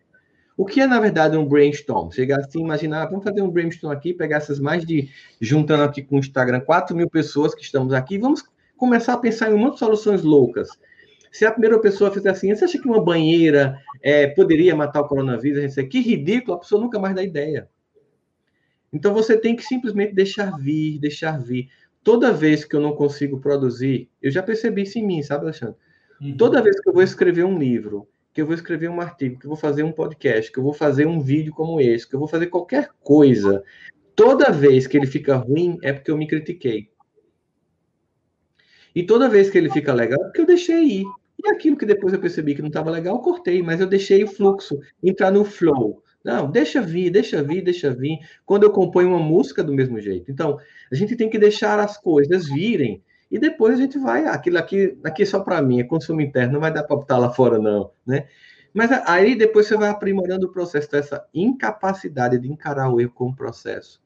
[0.56, 2.10] O que é, na verdade, um brainstorm?
[2.10, 6.16] Chegar assim, imaginar, vamos fazer um brainstorm aqui, pegar essas mais de, juntando aqui com
[6.16, 8.44] o Instagram, 4 mil pessoas que estamos aqui, vamos
[8.76, 10.68] começar a pensar em um monte de soluções loucas.
[11.34, 15.08] Se a primeira pessoa fizer assim, você acha que uma banheira é, poderia matar o
[15.08, 15.58] coronavírus?
[15.58, 17.68] A gente diz, que ridículo, a pessoa nunca mais dá ideia.
[18.92, 21.70] Então você tem que simplesmente deixar vir, deixar vir.
[22.04, 25.74] Toda vez que eu não consigo produzir, eu já percebi isso em mim, sabe, Alexandre?
[26.20, 26.36] Uhum.
[26.36, 29.46] Toda vez que eu vou escrever um livro, que eu vou escrever um artigo, que
[29.46, 32.20] eu vou fazer um podcast, que eu vou fazer um vídeo como esse, que eu
[32.20, 33.64] vou fazer qualquer coisa,
[34.14, 36.88] toda vez que ele fica ruim é porque eu me critiquei.
[38.94, 41.23] E toda vez que ele fica legal é porque eu deixei ir.
[41.42, 44.22] E aquilo que depois eu percebi que não estava legal, eu cortei, mas eu deixei
[44.22, 46.02] o fluxo entrar no flow.
[46.24, 48.18] Não, deixa vir, deixa vir, deixa vir.
[48.46, 50.30] Quando eu componho uma música do mesmo jeito.
[50.30, 50.58] Então,
[50.90, 54.96] a gente tem que deixar as coisas virem e depois a gente vai, aquilo aqui,
[55.02, 57.58] aqui é só para mim, é consumo interno, não vai dar para botar lá fora
[57.58, 58.26] não, né?
[58.72, 63.34] Mas aí depois você vai aprimorando o processo dessa incapacidade de encarar o erro como
[63.34, 64.00] processo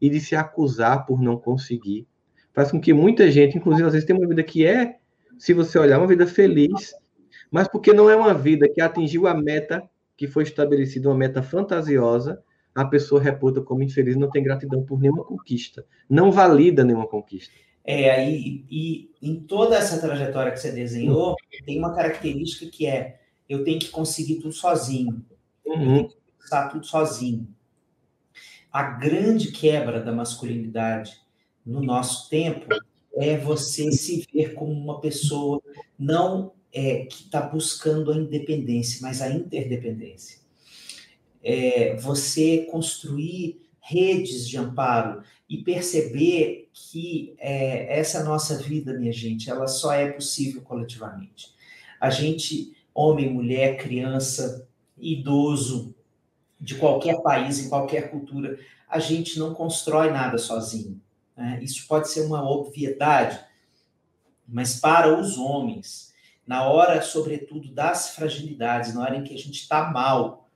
[0.00, 2.06] e de se acusar por não conseguir.
[2.52, 4.96] Faz com que muita gente, inclusive às vezes, tenha uma vida que é,
[5.38, 6.94] se você olhar, uma vida feliz,
[7.50, 9.82] mas porque não é uma vida que atingiu a meta
[10.16, 12.42] que foi estabelecida, uma meta fantasiosa,
[12.74, 17.54] a pessoa reputa como infeliz, não tem gratidão por nenhuma conquista, não valida nenhuma conquista.
[17.84, 22.86] É, aí, e, e em toda essa trajetória que você desenhou, tem uma característica que
[22.86, 25.24] é eu tenho que conseguir tudo sozinho.
[25.64, 25.82] Uhum.
[25.82, 27.48] Eu tenho que pensar tudo sozinho.
[28.70, 31.18] A grande quebra da masculinidade
[31.64, 32.66] no nosso tempo
[33.20, 35.62] é você se ver como uma pessoa
[35.98, 40.38] não é, que está buscando a independência, mas a interdependência.
[41.42, 49.48] É, você construir redes de amparo e perceber que é, essa nossa vida, minha gente,
[49.48, 51.54] ela só é possível coletivamente.
[52.00, 55.94] A gente, homem, mulher, criança, idoso,
[56.60, 61.00] de qualquer país, em qualquer cultura, a gente não constrói nada sozinho.
[61.38, 61.60] Né?
[61.62, 63.38] Isso pode ser uma obviedade,
[64.46, 66.12] mas para os homens,
[66.44, 70.50] na hora, sobretudo, das fragilidades, na hora em que a gente está mal,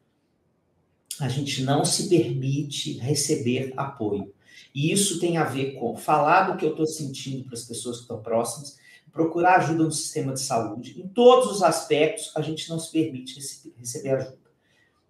[1.21, 4.35] a gente não se permite receber apoio.
[4.75, 7.99] E isso tem a ver com falar do que eu estou sentindo para as pessoas
[7.99, 8.79] que estão próximas,
[9.13, 11.01] procurar ajuda no sistema de saúde.
[11.01, 13.39] Em todos os aspectos, a gente não se permite
[13.77, 14.39] receber ajuda.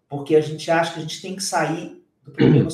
[0.08, 2.68] Porque a gente acha que a gente tem que sair do problema.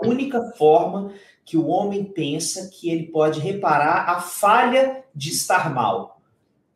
[0.00, 1.12] A única forma
[1.44, 6.20] que o homem pensa que ele pode reparar a falha de estar mal.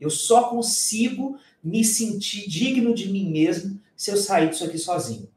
[0.00, 5.28] Eu só consigo me sentir digno de mim mesmo se eu sair disso aqui sozinho.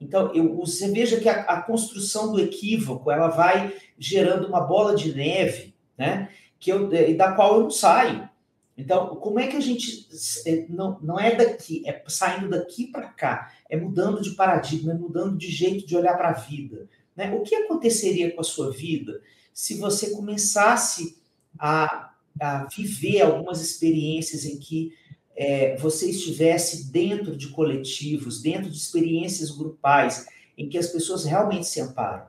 [0.00, 4.94] Então, eu, você veja que a, a, construção do equívoco ela vai gerando uma bola
[4.94, 6.28] de neve, né?
[6.58, 8.28] Que eu, da qual eu não saio.
[8.76, 10.08] Então, como é que a gente
[10.46, 14.96] é, não, não é daqui, é saindo daqui para cá, é mudando de paradigma, é
[14.96, 16.88] mudando de jeito de olhar para a vida.
[17.16, 17.34] Né?
[17.34, 19.20] O que aconteceria com a sua vida
[19.52, 21.16] se você começasse
[21.58, 24.92] a, a viver algumas experiências em que
[25.36, 31.66] é, você estivesse dentro de coletivos, dentro de experiências grupais, em que as pessoas realmente
[31.66, 32.26] se amparam.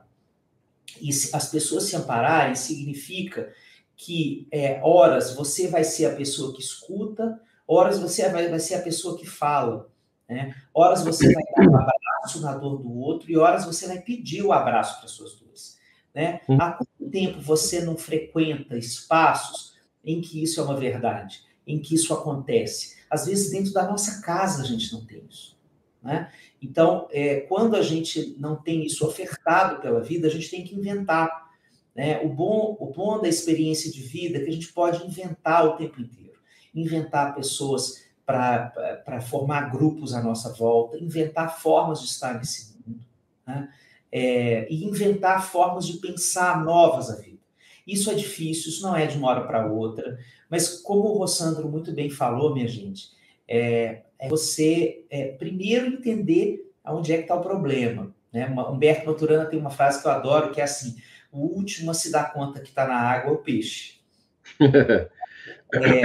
[1.00, 3.52] E as pessoas se ampararem significa
[3.96, 8.74] que, é, horas, você vai ser a pessoa que escuta, horas você vai, vai ser
[8.74, 9.90] a pessoa que fala,
[10.28, 10.54] né?
[10.74, 14.42] horas você vai dar um abraço na dor do outro e horas você vai pedir
[14.42, 15.78] o abraço para suas dores.
[16.14, 16.40] Né?
[16.48, 16.56] Hum.
[16.60, 21.94] Há quanto tempo você não frequenta espaços em que isso é uma verdade, em que
[21.94, 22.96] isso acontece?
[23.10, 25.56] Às vezes, dentro da nossa casa, a gente não tem isso.
[26.02, 26.30] Né?
[26.62, 30.74] Então, é, quando a gente não tem isso ofertado pela vida, a gente tem que
[30.74, 31.50] inventar.
[31.94, 32.20] Né?
[32.20, 35.76] O, bom, o bom da experiência de vida é que a gente pode inventar o
[35.76, 36.38] tempo inteiro.
[36.74, 43.00] Inventar pessoas para formar grupos à nossa volta, inventar formas de estar nesse mundo.
[43.46, 43.68] Né?
[44.10, 47.38] É, e inventar formas de pensar novas a vida.
[47.86, 50.18] Isso é difícil, isso não é de uma hora para outra.
[50.50, 53.10] Mas como o Rossandro muito bem falou, minha gente,
[53.46, 58.12] é, é você é, primeiro entender aonde é que está o problema.
[58.32, 58.46] Né?
[58.48, 60.96] Humberto Maturana tem uma frase que eu adoro, que é assim,
[61.30, 64.00] o último a se dar conta que está na água é o peixe.
[64.60, 66.02] é,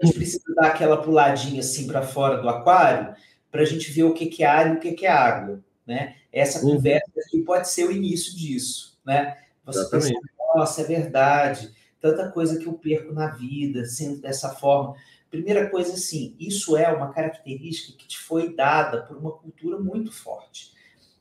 [0.00, 3.14] a gente precisa dar aquela puladinha assim para fora do aquário
[3.50, 5.60] para a gente ver o que, que é ar e o que, que é água.
[5.86, 6.16] Né?
[6.32, 6.76] Essa uhum.
[6.76, 8.98] conversa aqui pode ser o início disso.
[9.04, 9.38] Né?
[9.64, 10.10] Você pensa,
[10.54, 14.94] nossa, é verdade tanta coisa que eu perco na vida, sendo dessa forma.
[15.30, 20.12] Primeira coisa, assim, isso é uma característica que te foi dada por uma cultura muito
[20.12, 20.72] forte.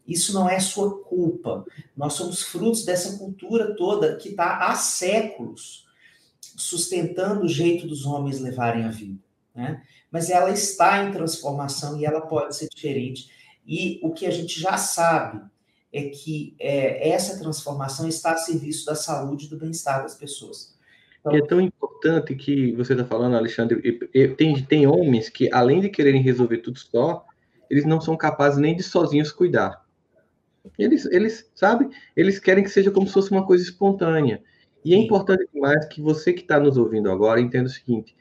[0.08, 1.66] Isso não é sua culpa.
[1.96, 5.87] Nós somos frutos dessa cultura toda que está há séculos
[6.42, 9.20] sustentando o jeito dos homens levarem a vida.
[9.54, 9.82] Né?
[10.12, 13.30] Mas ela está em transformação e ela pode ser diferente.
[13.66, 15.42] E o que a gente já sabe
[15.92, 20.78] é que é, essa transformação está a serviço da saúde e do bem-estar das pessoas.
[21.20, 23.82] Então, é tão importante que você está falando, Alexandre,
[24.38, 27.26] tem, tem homens que, além de quererem resolver tudo só,
[27.70, 29.86] eles não são capazes nem de sozinhos cuidar.
[30.78, 34.42] Eles, eles sabe, eles querem que seja como se fosse uma coisa espontânea.
[34.88, 38.16] E é importante demais que você que está nos ouvindo agora entenda o seguinte: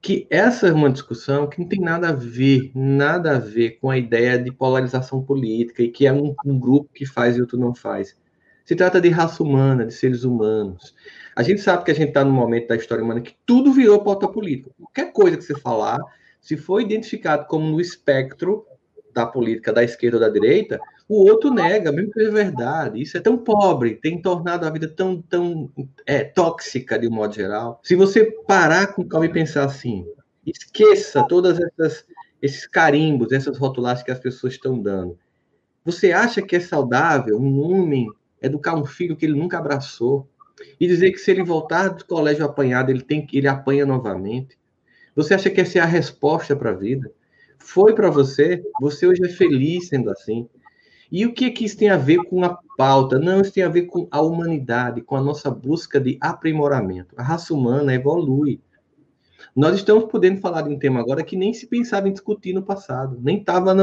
[0.00, 3.90] que essa é uma discussão que não tem nada a ver, nada a ver com
[3.90, 7.58] a ideia de polarização política e que é um, um grupo que faz e outro
[7.58, 8.16] não faz.
[8.64, 10.94] Se trata de raça humana, de seres humanos.
[11.34, 14.04] A gente sabe que a gente está num momento da história humana que tudo virou
[14.04, 14.70] pauta política.
[14.78, 15.98] Qualquer coisa que você falar,
[16.40, 18.64] se for identificado como no espectro
[19.12, 20.78] da política da esquerda ou da direita,
[21.08, 23.00] o outro nega, mesmo que seja verdade.
[23.00, 25.70] Isso é tão pobre, tem tornado a vida tão, tão
[26.04, 27.80] é, tóxica de um modo geral.
[27.82, 30.04] Se você parar com calma e pensar assim,
[30.44, 32.04] esqueça todas essas
[32.40, 35.18] esses carimbos, essas rotulagens que as pessoas estão dando.
[35.84, 38.08] Você acha que é saudável um homem
[38.42, 40.28] educar um filho que ele nunca abraçou
[40.78, 44.58] e dizer que se ele voltar do colégio apanhado, ele tem ele apanha novamente?
[45.14, 47.10] Você acha que essa é a resposta para a vida?
[47.58, 48.62] Foi para você?
[48.80, 50.48] Você hoje é feliz sendo assim?
[51.10, 53.18] E o que, que isso tem a ver com a pauta?
[53.18, 57.14] Não, isso tem a ver com a humanidade, com a nossa busca de aprimoramento.
[57.16, 58.60] A raça humana evolui.
[59.54, 62.62] Nós estamos podendo falar de um tema agora que nem se pensava em discutir no
[62.62, 63.74] passado, nem estava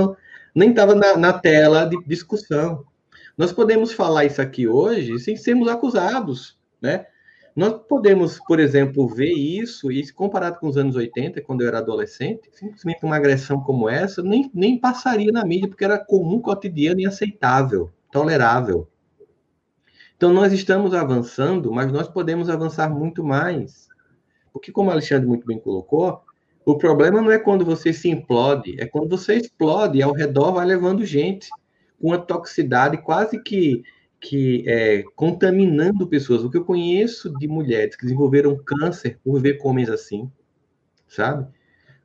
[0.54, 2.86] nem tava na, na tela de discussão.
[3.36, 7.08] Nós podemos falar isso aqui hoje sem sermos acusados, né?
[7.56, 11.78] Nós podemos, por exemplo, ver isso, e comparado com os anos 80, quando eu era
[11.78, 17.00] adolescente, simplesmente uma agressão como essa nem, nem passaria na mídia, porque era comum, cotidiano
[17.00, 18.88] e aceitável, tolerável.
[20.18, 23.88] Então, nós estamos avançando, mas nós podemos avançar muito mais.
[24.52, 26.22] Porque, como o Alexandre muito bem colocou,
[26.66, 30.54] o problema não é quando você se implode, é quando você explode e ao redor
[30.54, 31.50] vai levando gente
[32.00, 33.84] com uma toxicidade quase que
[34.24, 36.44] que é, contaminando pessoas.
[36.44, 40.32] O que eu conheço de mulheres que desenvolveram câncer por ver homens assim,
[41.08, 41.46] sabe?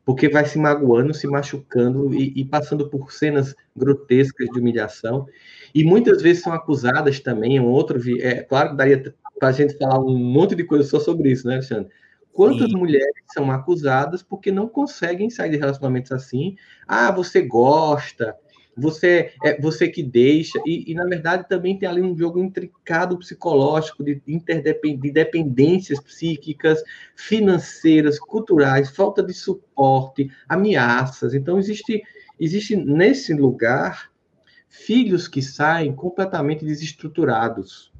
[0.04, 5.26] Porque vai se magoando, se machucando e, e passando por cenas grotescas de humilhação.
[5.72, 7.60] E muitas vezes são acusadas também.
[7.60, 10.98] Um outro, é claro que daria para a gente falar um monte de coisa só
[10.98, 11.88] sobre isso, né, Alexandre?
[12.32, 12.76] Quantas Sim.
[12.76, 16.56] mulheres são acusadas porque não conseguem sair de relacionamentos assim?
[16.86, 18.36] Ah, você gosta,
[18.78, 23.18] você é você que deixa, e, e, na verdade também tem ali um jogo intricado
[23.18, 26.82] psicológico de, interdepend, de dependências psíquicas,
[27.16, 31.34] financeiras, culturais, falta de suporte, ameaças.
[31.34, 32.02] Então, existe,
[32.38, 34.10] existe nesse lugar
[34.68, 37.92] filhos que saem completamente desestruturados,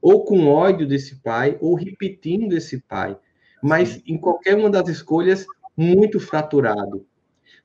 [0.00, 3.16] ou com ódio desse pai, ou repetindo esse pai,
[3.62, 5.46] mas em qualquer uma das escolhas,
[5.76, 7.06] muito fraturado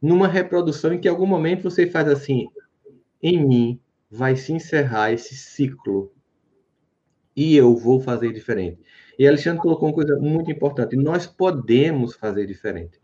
[0.02, 2.50] numa reprodução em que em algum momento você faz assim,
[3.22, 3.80] em mim
[4.10, 6.12] vai se encerrar esse ciclo
[7.36, 8.80] e eu vou fazer diferente.
[9.18, 13.00] E Alexandre colocou uma coisa muito importante: nós podemos fazer diferente.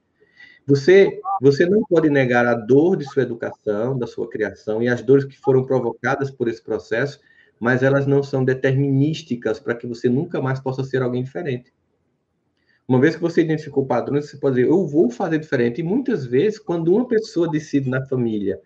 [0.67, 5.03] Você, você não pode negar a dor de sua educação, da sua criação e as
[5.03, 7.19] dores que foram provocadas por esse processo,
[7.59, 11.71] mas elas não são determinísticas para que você nunca mais possa ser alguém diferente.
[12.87, 15.81] Uma vez que você identificou padrões, você pode dizer, eu vou fazer diferente.
[15.81, 18.59] E muitas vezes, quando uma pessoa decide na família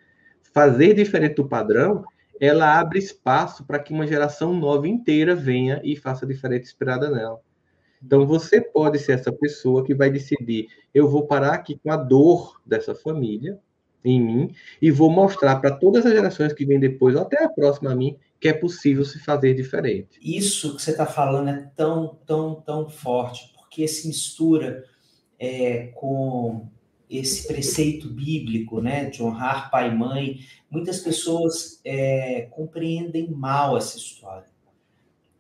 [0.54, 2.04] fazer diferente do padrão,
[2.40, 7.40] ela abre espaço para que uma geração nova inteira venha e faça diferente inspirada nela.
[8.04, 11.98] Então, você pode ser essa pessoa que vai decidir: eu vou parar aqui com a
[11.98, 13.60] dor dessa família
[14.04, 17.50] em mim e vou mostrar para todas as gerações que vêm depois, ou até a
[17.50, 20.18] próxima a mim, que é possível se fazer diferente.
[20.22, 24.84] Isso que você está falando é tão, tão, tão forte, porque se mistura
[25.38, 26.68] é, com
[27.08, 30.40] esse preceito bíblico, né, de honrar pai e mãe.
[30.70, 34.48] Muitas pessoas é, compreendem mal essa história.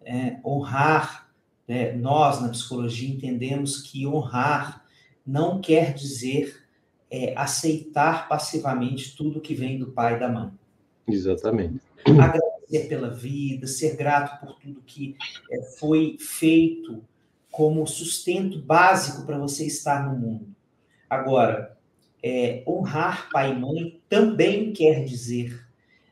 [0.05, 1.29] É, honrar,
[1.67, 4.85] né, nós na psicologia entendemos que honrar
[5.25, 6.63] não quer dizer
[7.11, 10.51] é, aceitar passivamente tudo que vem do pai e da mãe.
[11.07, 11.81] Exatamente.
[12.05, 15.15] Agradecer pela vida, ser grato por tudo que
[15.51, 17.03] é, foi feito
[17.51, 20.47] como sustento básico para você estar no mundo.
[21.09, 21.77] Agora,
[22.21, 25.65] é, honrar pai e mãe também quer dizer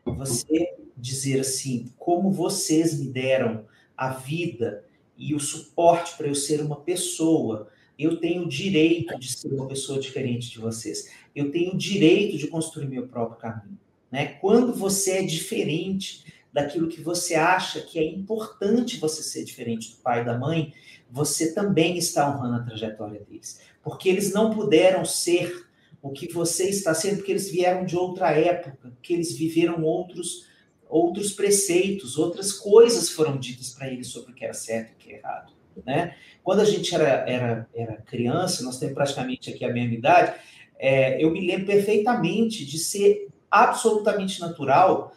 [0.06, 3.66] você dizer assim, como vocês me deram
[3.96, 4.84] a vida
[5.18, 9.68] e o suporte para eu ser uma pessoa, eu tenho o direito de ser uma
[9.68, 11.12] pessoa diferente de vocês.
[11.36, 13.78] Eu tenho o direito de construir meu próprio caminho.
[14.12, 14.26] Né?
[14.40, 19.98] Quando você é diferente daquilo que você acha que é importante você ser diferente do
[19.98, 20.74] pai e da mãe,
[21.10, 23.62] você também está honrando a trajetória deles.
[23.84, 25.66] Porque eles não puderam ser
[26.02, 30.46] o que você está sendo, porque eles vieram de outra época, que eles viveram outros
[30.90, 34.98] outros preceitos, outras coisas foram ditas para eles sobre o que era certo e o
[34.98, 35.54] que é errado.
[35.86, 36.16] Né?
[36.44, 40.40] Quando a gente era, era, era criança, nós temos praticamente aqui a mesma idade,
[40.80, 45.14] é, eu me lembro perfeitamente de ser absolutamente natural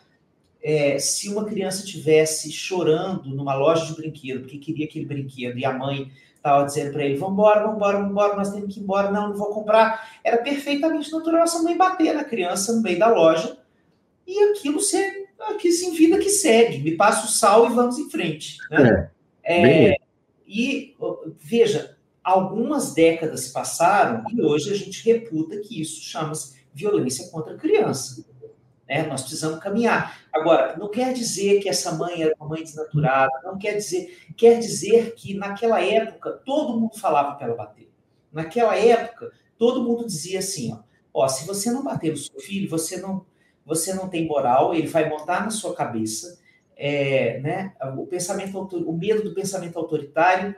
[0.62, 5.64] é, se uma criança tivesse chorando numa loja de brinquedo, porque queria aquele brinquedo, e
[5.64, 9.28] a mãe estava dizendo para ele: embora, vamos embora, nós temos que ir embora, não,
[9.28, 10.18] não vou comprar.
[10.22, 13.58] Era perfeitamente natural essa mãe bater na criança no meio da loja
[14.26, 18.08] e aquilo ser, aqui assim, vida que segue, me passa o sal e vamos em
[18.10, 18.58] frente.
[18.70, 19.10] Né?
[19.42, 19.96] É, é,
[20.46, 20.94] e
[21.40, 27.58] veja, algumas décadas passaram e hoje a gente reputa que isso chama-se violência contra a
[27.58, 28.24] criança.
[28.90, 29.06] Né?
[29.06, 30.18] Nós precisamos caminhar.
[30.32, 34.58] Agora, não quer dizer que essa mãe era uma mãe desnaturada, não quer dizer, quer
[34.58, 37.88] dizer que naquela época todo mundo falava para ela bater.
[38.32, 40.78] Naquela época, todo mundo dizia assim, ó,
[41.14, 43.24] ó, se você não bater no seu filho, você não,
[43.64, 46.40] você não tem moral, ele vai montar na sua cabeça,
[46.76, 50.56] é, né, o pensamento, o medo do pensamento autoritário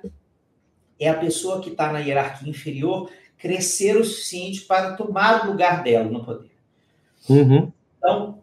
[0.99, 5.83] é a pessoa que está na hierarquia inferior crescer o suficiente para tomar o lugar
[5.83, 6.53] dela no poder.
[7.29, 7.73] Uhum.
[8.03, 8.43] Então,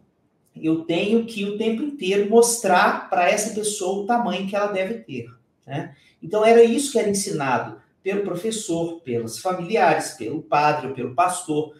[0.56, 4.94] eu tenho que o tempo inteiro mostrar para essa pessoa o tamanho que ela deve
[5.00, 5.30] ter.
[5.66, 5.94] Né?
[6.22, 11.74] Então, era isso que era ensinado pelo professor, pelos familiares, pelo padre pelo pastor.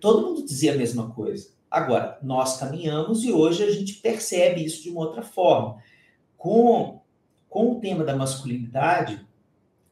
[0.00, 1.50] Todo mundo dizia a mesma coisa.
[1.70, 5.80] Agora, nós caminhamos e hoje a gente percebe isso de uma outra forma.
[6.36, 7.00] Com,
[7.48, 9.24] com o tema da masculinidade,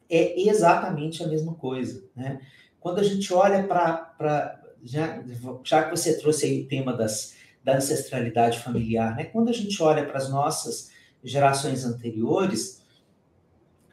[0.09, 2.03] é exatamente a mesma coisa.
[2.15, 2.41] Né?
[2.79, 4.56] Quando a gente olha para.
[4.83, 5.23] Já,
[5.63, 9.25] já que você trouxe aí o tema das, da ancestralidade familiar, né?
[9.25, 10.91] quando a gente olha para as nossas
[11.23, 12.81] gerações anteriores,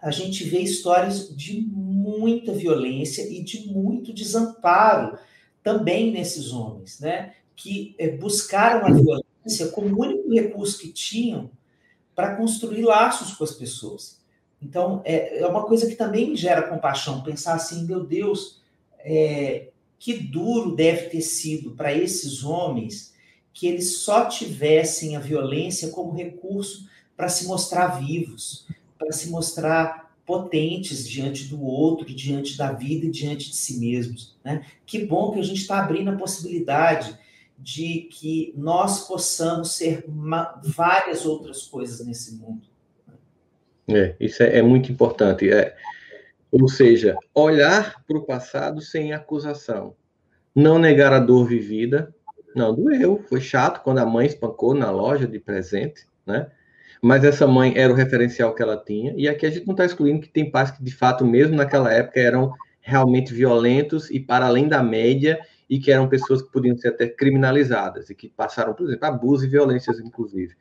[0.00, 5.18] a gente vê histórias de muita violência e de muito desamparo
[5.62, 7.32] também nesses homens, né?
[7.56, 11.50] Que é, buscaram a violência como o único recurso que tinham
[12.14, 14.20] para construir laços com as pessoas.
[14.60, 18.60] Então, é, é uma coisa que também gera compaixão, pensar assim, meu Deus,
[18.98, 19.68] é,
[20.04, 23.14] que duro deve ter sido para esses homens
[23.54, 26.86] que eles só tivessem a violência como recurso
[27.16, 28.66] para se mostrar vivos,
[28.98, 34.36] para se mostrar potentes diante do outro, diante da vida e diante de si mesmos.
[34.44, 34.66] Né?
[34.84, 37.18] Que bom que a gente está abrindo a possibilidade
[37.58, 40.04] de que nós possamos ser
[40.62, 42.60] várias outras coisas nesse mundo.
[43.88, 45.50] É, isso é, é muito importante.
[45.50, 45.74] É,
[46.60, 49.96] ou seja, olhar para o passado sem acusação.
[50.54, 52.14] Não negar a dor vivida.
[52.54, 56.46] Não, doeu, foi chato quando a mãe espancou na loja de presente, né?
[57.02, 59.12] mas essa mãe era o referencial que ela tinha.
[59.16, 61.92] E aqui a gente não está excluindo que tem pais que, de fato, mesmo naquela
[61.92, 66.76] época, eram realmente violentos e para além da média, e que eram pessoas que podiam
[66.76, 70.54] ser até criminalizadas, e que passaram, por exemplo, abusos e violências, inclusive.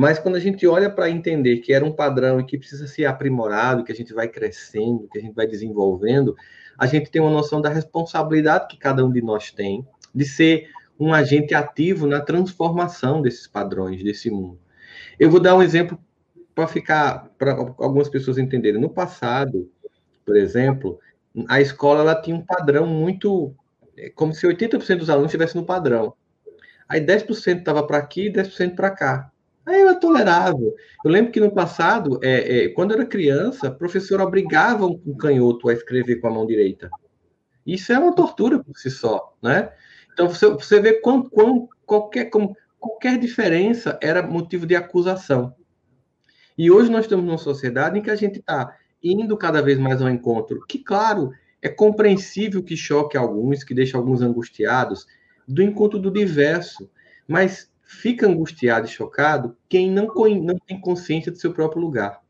[0.00, 3.04] Mas quando a gente olha para entender que era um padrão e que precisa ser
[3.04, 6.34] aprimorado, que a gente vai crescendo, que a gente vai desenvolvendo,
[6.78, 10.70] a gente tem uma noção da responsabilidade que cada um de nós tem de ser
[10.98, 14.58] um agente ativo na transformação desses padrões, desse mundo.
[15.18, 15.98] Eu vou dar um exemplo
[16.54, 18.80] para ficar, para algumas pessoas entenderem.
[18.80, 19.70] No passado,
[20.24, 20.98] por exemplo,
[21.46, 23.54] a escola ela tinha um padrão muito,
[23.98, 26.14] é, como se 80% dos alunos estivessem no padrão.
[26.88, 29.30] Aí 10% estava para aqui e 10% para cá.
[29.70, 30.74] Aí era tolerável.
[31.04, 35.16] Eu lembro que no passado, é, é, quando eu era criança, a professora obrigava um
[35.16, 36.90] canhoto a escrever com a mão direita.
[37.64, 39.72] Isso é uma tortura por si só, né?
[40.12, 45.54] Então você, você vê quão, quão, qualquer, como, qualquer diferença era motivo de acusação.
[46.58, 50.02] E hoje nós estamos numa sociedade em que a gente está indo cada vez mais
[50.02, 51.30] ao encontro, que, claro,
[51.62, 55.06] é compreensível que choque alguns, que deixe alguns angustiados,
[55.46, 56.90] do encontro do diverso,
[57.28, 62.20] mas fica angustiado e chocado quem não, não tem consciência do seu próprio lugar.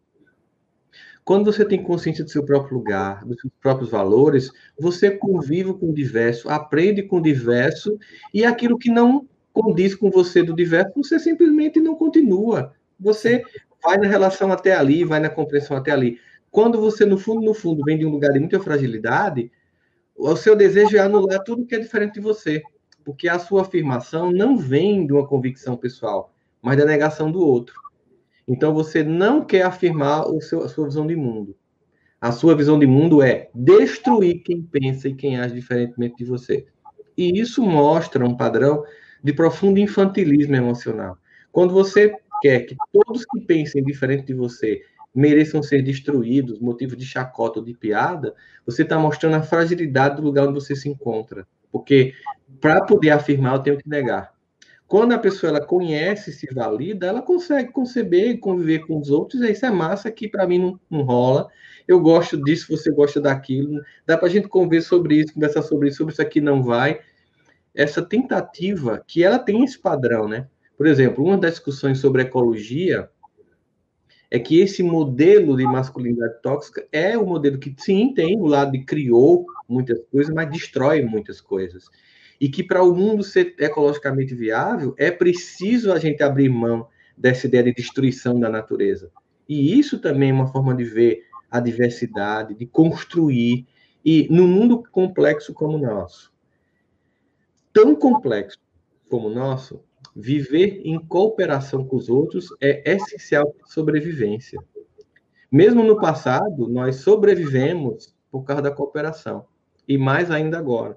[1.22, 5.90] Quando você tem consciência do seu próprio lugar, dos seus próprios valores, você convive com
[5.90, 7.98] o diverso, aprende com o diverso,
[8.32, 12.72] e aquilo que não condiz com você do diverso, você simplesmente não continua.
[12.98, 13.44] Você
[13.82, 16.18] vai na relação até ali, vai na compreensão até ali.
[16.50, 19.52] Quando você, no fundo, no fundo, vem de um lugar de muita fragilidade,
[20.16, 22.62] o seu desejo é anular tudo que é diferente de você.
[23.04, 26.32] Porque a sua afirmação não vem de uma convicção pessoal,
[26.62, 27.74] mas da negação do outro.
[28.46, 31.56] Então você não quer afirmar o seu, a sua visão de mundo.
[32.20, 36.66] A sua visão de mundo é destruir quem pensa e quem age diferentemente de você.
[37.16, 38.84] E isso mostra um padrão
[39.22, 41.16] de profundo infantilismo emocional.
[41.52, 44.82] Quando você quer que todos que pensem diferente de você
[45.14, 48.34] mereçam ser destruídos, motivo de chacota ou de piada,
[48.64, 51.46] você está mostrando a fragilidade do lugar onde você se encontra.
[51.70, 52.14] Porque
[52.60, 54.32] para poder afirmar, eu tenho que negar.
[54.86, 59.40] Quando a pessoa ela conhece, se valida, ela consegue conceber e conviver com os outros.
[59.42, 61.48] Isso é massa que para mim não, não, rola.
[61.86, 63.80] Eu gosto disso, você gosta daquilo.
[64.04, 67.00] Dá para a gente conversar sobre isso, conversar sobre isso, sobre isso aqui não vai
[67.74, 70.46] essa tentativa que ela tem esse padrão, né?
[70.76, 73.08] Por exemplo, uma das discussões sobre ecologia
[74.30, 78.72] é que esse modelo de masculinidade tóxica é o modelo que sim tem o lado
[78.72, 81.88] de criou muitas coisas, mas destrói muitas coisas.
[82.40, 87.46] E que para o mundo ser ecologicamente viável é preciso a gente abrir mão dessa
[87.46, 89.10] ideia de destruição da natureza.
[89.48, 93.66] E isso também é uma forma de ver a diversidade, de construir
[94.04, 96.30] e no mundo complexo como o nosso
[97.72, 98.58] tão complexo
[99.08, 99.82] como o nosso,
[100.14, 104.60] viver em cooperação com os outros é essencial para a sobrevivência.
[105.50, 109.46] Mesmo no passado, nós sobrevivemos por causa da cooperação,
[109.86, 110.96] e mais ainda agora.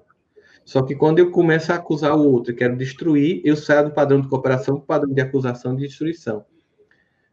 [0.64, 3.94] Só que quando eu começo a acusar o outro e quero destruir, eu saio do
[3.94, 6.44] padrão de cooperação para o padrão de acusação e de destruição.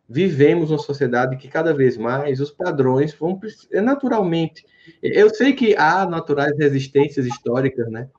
[0.09, 3.39] Vivemos uma sociedade que cada vez mais os padrões vão
[3.71, 4.65] é naturalmente.
[5.01, 8.09] Eu sei que há naturais resistências históricas, né?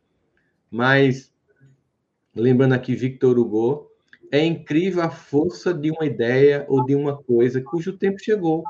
[0.70, 1.31] Mas
[2.34, 3.90] lembrando aqui Victor Hugo,
[4.30, 8.64] é incrível a força de uma ideia ou de uma coisa cujo tempo chegou.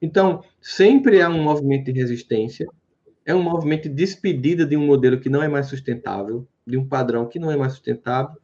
[0.00, 2.66] Então, sempre há um movimento de resistência,
[3.24, 6.86] é um movimento de despedida de um modelo que não é mais sustentável, de um
[6.86, 8.36] padrão que não é mais sustentável,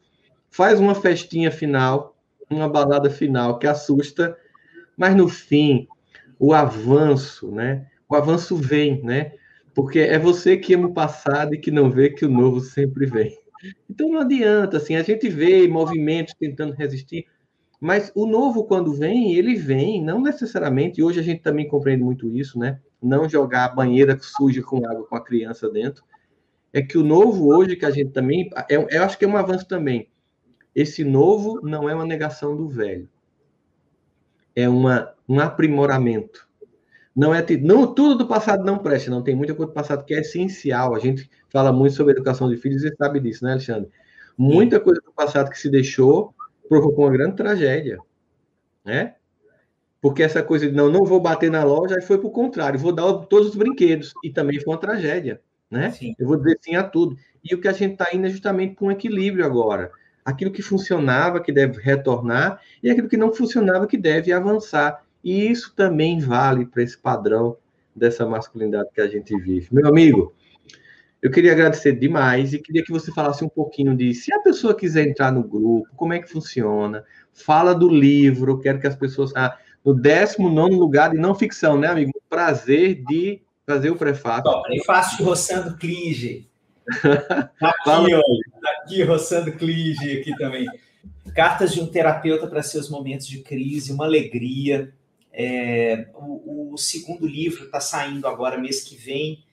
[0.49, 2.17] faz uma festinha final,
[2.49, 4.35] uma balada final que assusta,
[4.97, 5.87] mas no fim,
[6.39, 7.87] o avanço, né?
[8.09, 9.33] O avanço vem, né?
[9.73, 13.05] Porque é você que ama o passado e que não vê que o novo sempre
[13.05, 13.42] vem.
[13.89, 17.25] Então não adianta, assim, a gente vê movimentos tentando resistir,
[17.79, 22.01] mas o novo, quando vem, ele vem, não necessariamente, e hoje a gente também compreende
[22.01, 22.79] muito isso, né?
[23.01, 26.01] Não jogar a banheira suja com água com a criança dentro.
[26.71, 28.49] É que o novo hoje, que a gente também.
[28.69, 30.07] É, eu acho que é um avanço também.
[30.73, 33.09] Esse novo não é uma negação do velho.
[34.55, 36.47] É uma, um aprimoramento.
[37.15, 40.13] Não é não tudo do passado não presta, não tem muita coisa do passado que
[40.13, 40.95] é essencial.
[40.95, 43.89] A gente fala muito sobre educação de filhos e sabe disso, né, Alexandre?
[44.37, 46.33] Muita coisa do passado que se deixou
[46.67, 47.99] provocou uma grande tragédia,
[48.83, 49.15] né?
[50.01, 52.79] Porque essa coisa de não, não vou bater na loja, aí foi para o contrário,
[52.79, 55.39] vou dar todos os brinquedos, e também foi uma tragédia,
[55.69, 55.91] né?
[55.91, 56.15] Sim.
[56.19, 57.15] Eu vou dizer sim a tudo.
[57.43, 59.91] E o que a gente está indo é justamente para um equilíbrio agora.
[60.25, 65.05] Aquilo que funcionava, que deve retornar, e aquilo que não funcionava, que deve avançar.
[65.23, 67.57] E isso também vale para esse padrão
[67.95, 69.67] dessa masculinidade que a gente vive.
[69.71, 70.33] Meu amigo,
[71.21, 74.75] eu queria agradecer demais e queria que você falasse um pouquinho de se a pessoa
[74.75, 77.05] quiser entrar no grupo, como é que funciona.
[77.31, 79.31] Fala do livro, quero que as pessoas.
[79.35, 82.11] Ah, no 19 lugar de não ficção, né, amigo?
[82.29, 84.43] Prazer de fazer o prefácio.
[84.43, 86.49] Bom, prefácio roçando clinge.
[87.85, 88.21] Tá aqui, ó,
[88.61, 90.65] tá aqui roçando clinge aqui também.
[91.33, 94.93] Cartas de um terapeuta para seus momentos de crise, uma alegria.
[95.33, 99.43] É, o, o segundo livro está saindo agora mês que vem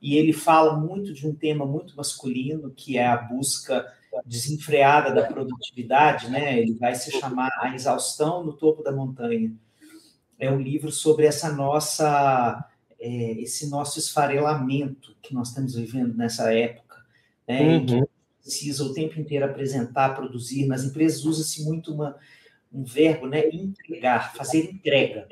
[0.00, 3.86] e ele fala muito de um tema muito masculino, que é a busca
[4.24, 6.58] desenfreada da produtividade, né?
[6.58, 9.52] Ele vai se chamar A Exaustão no Topo da Montanha.
[10.38, 12.64] É um livro sobre essa nossa,
[12.98, 16.96] é, esse nosso esfarelamento que nós estamos vivendo nessa época,
[17.46, 17.76] né?
[17.76, 17.86] Uhum.
[17.86, 18.08] Que
[18.42, 20.66] precisa o tempo inteiro apresentar, produzir.
[20.66, 22.16] Nas empresas usa-se muito uma,
[22.72, 23.48] um verbo, né?
[23.48, 25.26] Entregar, fazer entrega.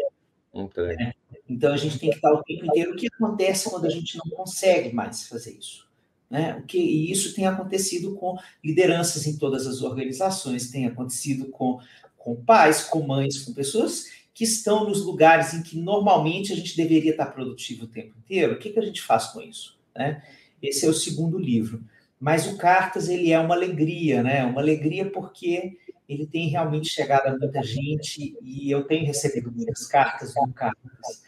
[0.52, 0.96] Entrega.
[0.96, 1.12] Né?
[1.48, 2.92] Então a gente tem que estar o tempo inteiro.
[2.92, 5.88] O que acontece quando a gente não consegue mais fazer isso?
[6.30, 6.56] Né?
[6.56, 11.80] O que, e isso tem acontecido com lideranças em todas as organizações, tem acontecido com,
[12.16, 16.76] com pais, com mães, com pessoas que estão nos lugares em que normalmente a gente
[16.76, 18.54] deveria estar produtivo o tempo inteiro.
[18.54, 19.78] O que, que a gente faz com isso?
[19.96, 20.22] Né?
[20.62, 21.82] Esse é o segundo livro.
[22.20, 24.44] Mas o Cartas ele é uma alegria, né?
[24.44, 25.78] Uma alegria porque
[26.08, 31.22] ele tem realmente chegado a muita gente e eu tenho recebido muitas cartas do Cartas.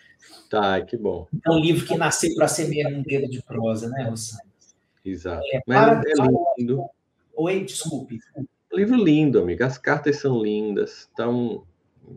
[0.48, 1.28] Tá, que bom.
[1.46, 4.50] É um livro que nasceu para ser mesmo um dedo de prosa, né, Rossano?
[5.04, 5.44] Exato.
[5.52, 6.12] É, Mas é
[6.58, 6.84] lindo.
[7.36, 8.18] Oi, desculpe.
[8.72, 9.62] livro lindo, amigo.
[9.62, 11.08] As cartas são lindas.
[11.12, 11.64] Então,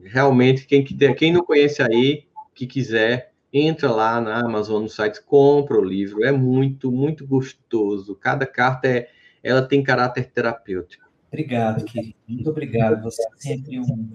[0.03, 5.77] realmente, quem, quem não conhece aí, que quiser, entra lá na Amazon, no site, compra
[5.77, 6.23] o livro.
[6.23, 8.15] É muito, muito gostoso.
[8.15, 9.09] Cada carta é,
[9.43, 11.02] ela tem caráter terapêutico.
[11.33, 12.15] Obrigado, querido.
[12.27, 13.01] Muito obrigado.
[13.01, 14.13] Você é sempre um,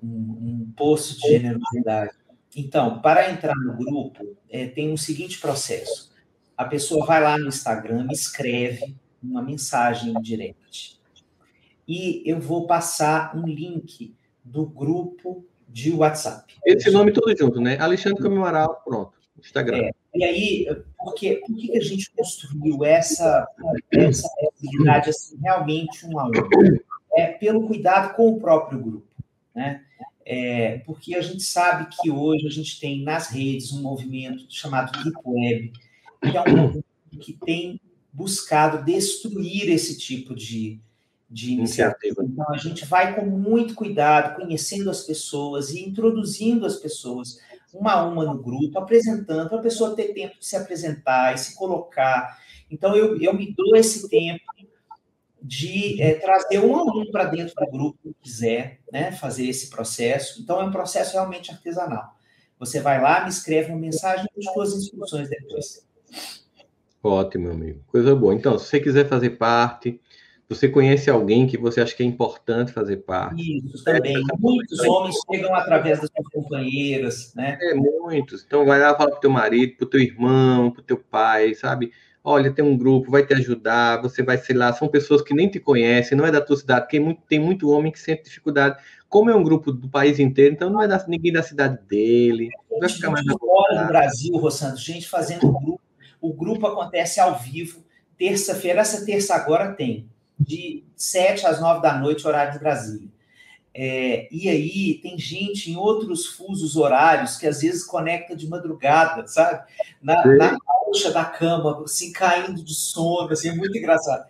[0.00, 2.12] um, um poço de generosidade.
[2.54, 6.12] Então, para entrar no grupo, é, tem o um seguinte processo.
[6.56, 11.00] A pessoa vai lá no Instagram, escreve uma mensagem direct.
[11.88, 14.14] E eu vou passar um link
[14.44, 16.54] do grupo de WhatsApp.
[16.64, 17.76] Esse nome todo junto, né?
[17.80, 18.44] Alexandre Camilo
[18.84, 19.18] pronto.
[19.40, 19.78] Instagram.
[19.78, 20.66] É, e aí,
[20.98, 23.46] porque, por que a gente construiu essa,
[23.92, 26.32] essa habilidade assim, realmente um a um?
[27.16, 29.06] É pelo cuidado com o próprio grupo.
[29.54, 29.82] Né?
[30.24, 34.92] É, porque a gente sabe que hoje a gente tem nas redes um movimento chamado
[35.02, 35.72] Deep Web,
[36.20, 36.84] que é um movimento
[37.20, 37.80] que tem
[38.12, 40.80] buscado destruir esse tipo de,
[41.30, 42.24] de iniciativa.
[42.24, 47.40] Então, a gente vai com muito cuidado, conhecendo as pessoas e introduzindo as pessoas
[47.72, 51.38] uma a uma no grupo, apresentando, para a pessoa ter tempo de se apresentar e
[51.38, 52.38] se colocar.
[52.70, 54.44] Então, eu, eu me dou esse tempo
[55.40, 60.42] de é, trazer um aluno para dentro do grupo que quiser né, fazer esse processo.
[60.42, 62.16] Então, é um processo realmente artesanal.
[62.58, 65.86] Você vai lá, me escreve uma mensagem eu as instruções depois.
[67.02, 67.80] Ótimo, amigo.
[67.86, 68.34] Coisa boa.
[68.34, 70.00] Então, se você quiser fazer parte,
[70.48, 73.42] você conhece alguém que você acha que é importante fazer parte.
[73.58, 74.16] Isso, também.
[74.16, 77.58] É, muitos homens chegam através das suas companheiras, né?
[77.60, 78.44] É, muitos.
[78.46, 80.96] Então, vai lá, fala para o teu marido, para o teu irmão, para o teu
[80.96, 81.92] pai, sabe?
[82.28, 85.48] olha, tem um grupo, vai te ajudar, você vai, sei lá, são pessoas que nem
[85.48, 88.78] te conhecem, não é da tua cidade, tem muito, tem muito homem que sente dificuldade.
[89.08, 92.50] Como é um grupo do país inteiro, então não é da, ninguém da cidade dele.
[92.78, 95.80] Vai ficar mais fora do Brasil, Rossandro, gente fazendo grupo.
[96.20, 97.82] O grupo acontece ao vivo,
[98.18, 103.08] terça-feira, essa terça agora tem, de 7 às 9 da noite, horário de Brasília.
[103.80, 109.26] É, e aí tem gente em outros fusos horários que às vezes conecta de madrugada,
[109.28, 109.62] sabe?
[110.02, 114.26] Na, na colcha da cama, assim, caindo de sono, assim, é muito engraçado.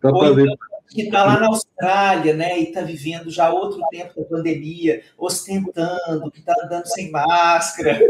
[0.00, 0.56] Tá Ou então,
[0.88, 6.30] que está lá na Austrália, né, e está vivendo já outro tempo da pandemia, ostentando,
[6.32, 8.00] que está andando sem máscara.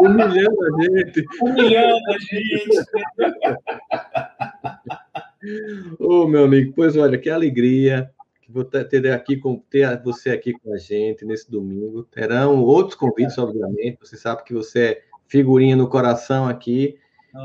[0.00, 1.24] Humilhando a gente.
[1.40, 2.84] Humilhando a gente.
[5.98, 8.10] Ô, oh, meu amigo, pois olha, que alegria
[8.84, 9.36] ter aqui
[9.70, 12.04] ter você aqui com a gente nesse domingo.
[12.04, 13.98] Terão outros convites, obviamente.
[14.00, 16.96] Você sabe que você é figurinha no coração aqui.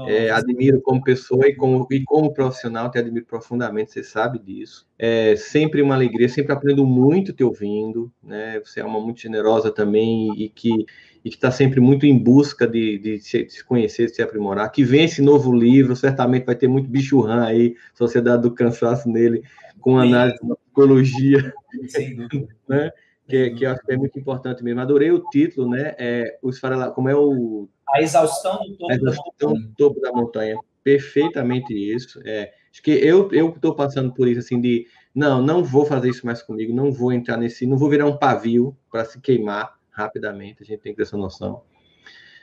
[0.08, 4.88] É, admiro como pessoa e como, e como profissional, te admiro profundamente, você sabe disso.
[4.98, 8.60] É sempre uma alegria, sempre aprendo muito te ouvindo, né?
[8.64, 10.86] Você é uma muito generosa também e que
[11.24, 14.22] e que está sempre muito em busca de, de, se, de, se, conhecer, de se
[14.24, 14.72] aprimorar.
[14.72, 19.08] Que vem esse novo livro, certamente vai ter muito bicho rã aí, Sociedade do Cansaço
[19.08, 19.44] nele,
[19.80, 21.54] com análise da psicologia,
[22.68, 22.92] né?
[23.28, 24.82] Que, que eu acho que é muito importante mesmo.
[24.82, 25.96] Adorei o título, né?
[25.98, 29.68] É, os farela, como é o a exaustão do topo, exaustão da, montanha.
[29.68, 30.58] Do topo da montanha.
[30.84, 32.20] Perfeitamente isso.
[32.26, 36.10] É, acho que eu eu estou passando por isso assim de não, não vou fazer
[36.10, 39.76] isso mais comigo, não vou entrar nesse, não vou virar um pavio para se queimar
[39.92, 40.64] rapidamente.
[40.64, 41.64] A gente tem que ter essa noção.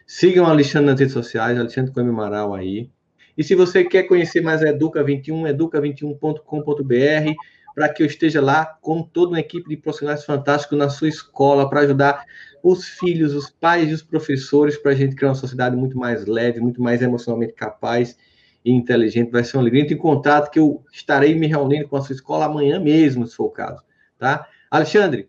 [0.06, 2.90] Sigam o Alexandre nas redes sociais, Alexandre Coelho Amaral aí.
[3.36, 7.34] E se você quer conhecer mais a Educa21, educa21.com.br,
[7.78, 11.70] para que eu esteja lá com toda uma equipe de profissionais fantásticos na sua escola,
[11.70, 12.24] para ajudar
[12.60, 16.26] os filhos, os pais e os professores, para a gente criar uma sociedade muito mais
[16.26, 18.18] leve, muito mais emocionalmente capaz
[18.64, 19.30] e inteligente.
[19.30, 19.82] Vai ser uma alegria.
[19.84, 23.36] Entre em contato que eu estarei me reunindo com a sua escola amanhã mesmo, se
[23.36, 23.80] for o caso.
[24.18, 24.48] Tá?
[24.68, 25.28] Alexandre,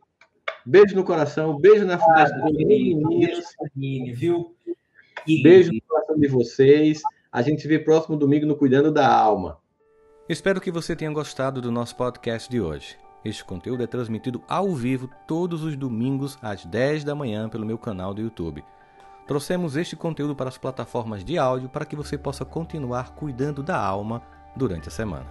[0.66, 3.46] beijo no coração, beijo na fundação ah, meninos.
[3.76, 4.56] Viu?
[5.44, 7.00] Beijo no coração de vocês.
[7.32, 9.60] A gente se vê próximo domingo no Cuidando da Alma.
[10.30, 13.00] Espero que você tenha gostado do nosso podcast de hoje.
[13.26, 17.80] Este conteúdo é transmitido ao vivo todos os domingos às 10 da manhã pelo meu
[17.80, 18.64] canal do YouTube.
[19.26, 23.84] Trouxemos este conteúdo para as plataformas de áudio para que você possa continuar cuidando da
[23.84, 24.22] alma
[24.56, 25.26] durante a semana.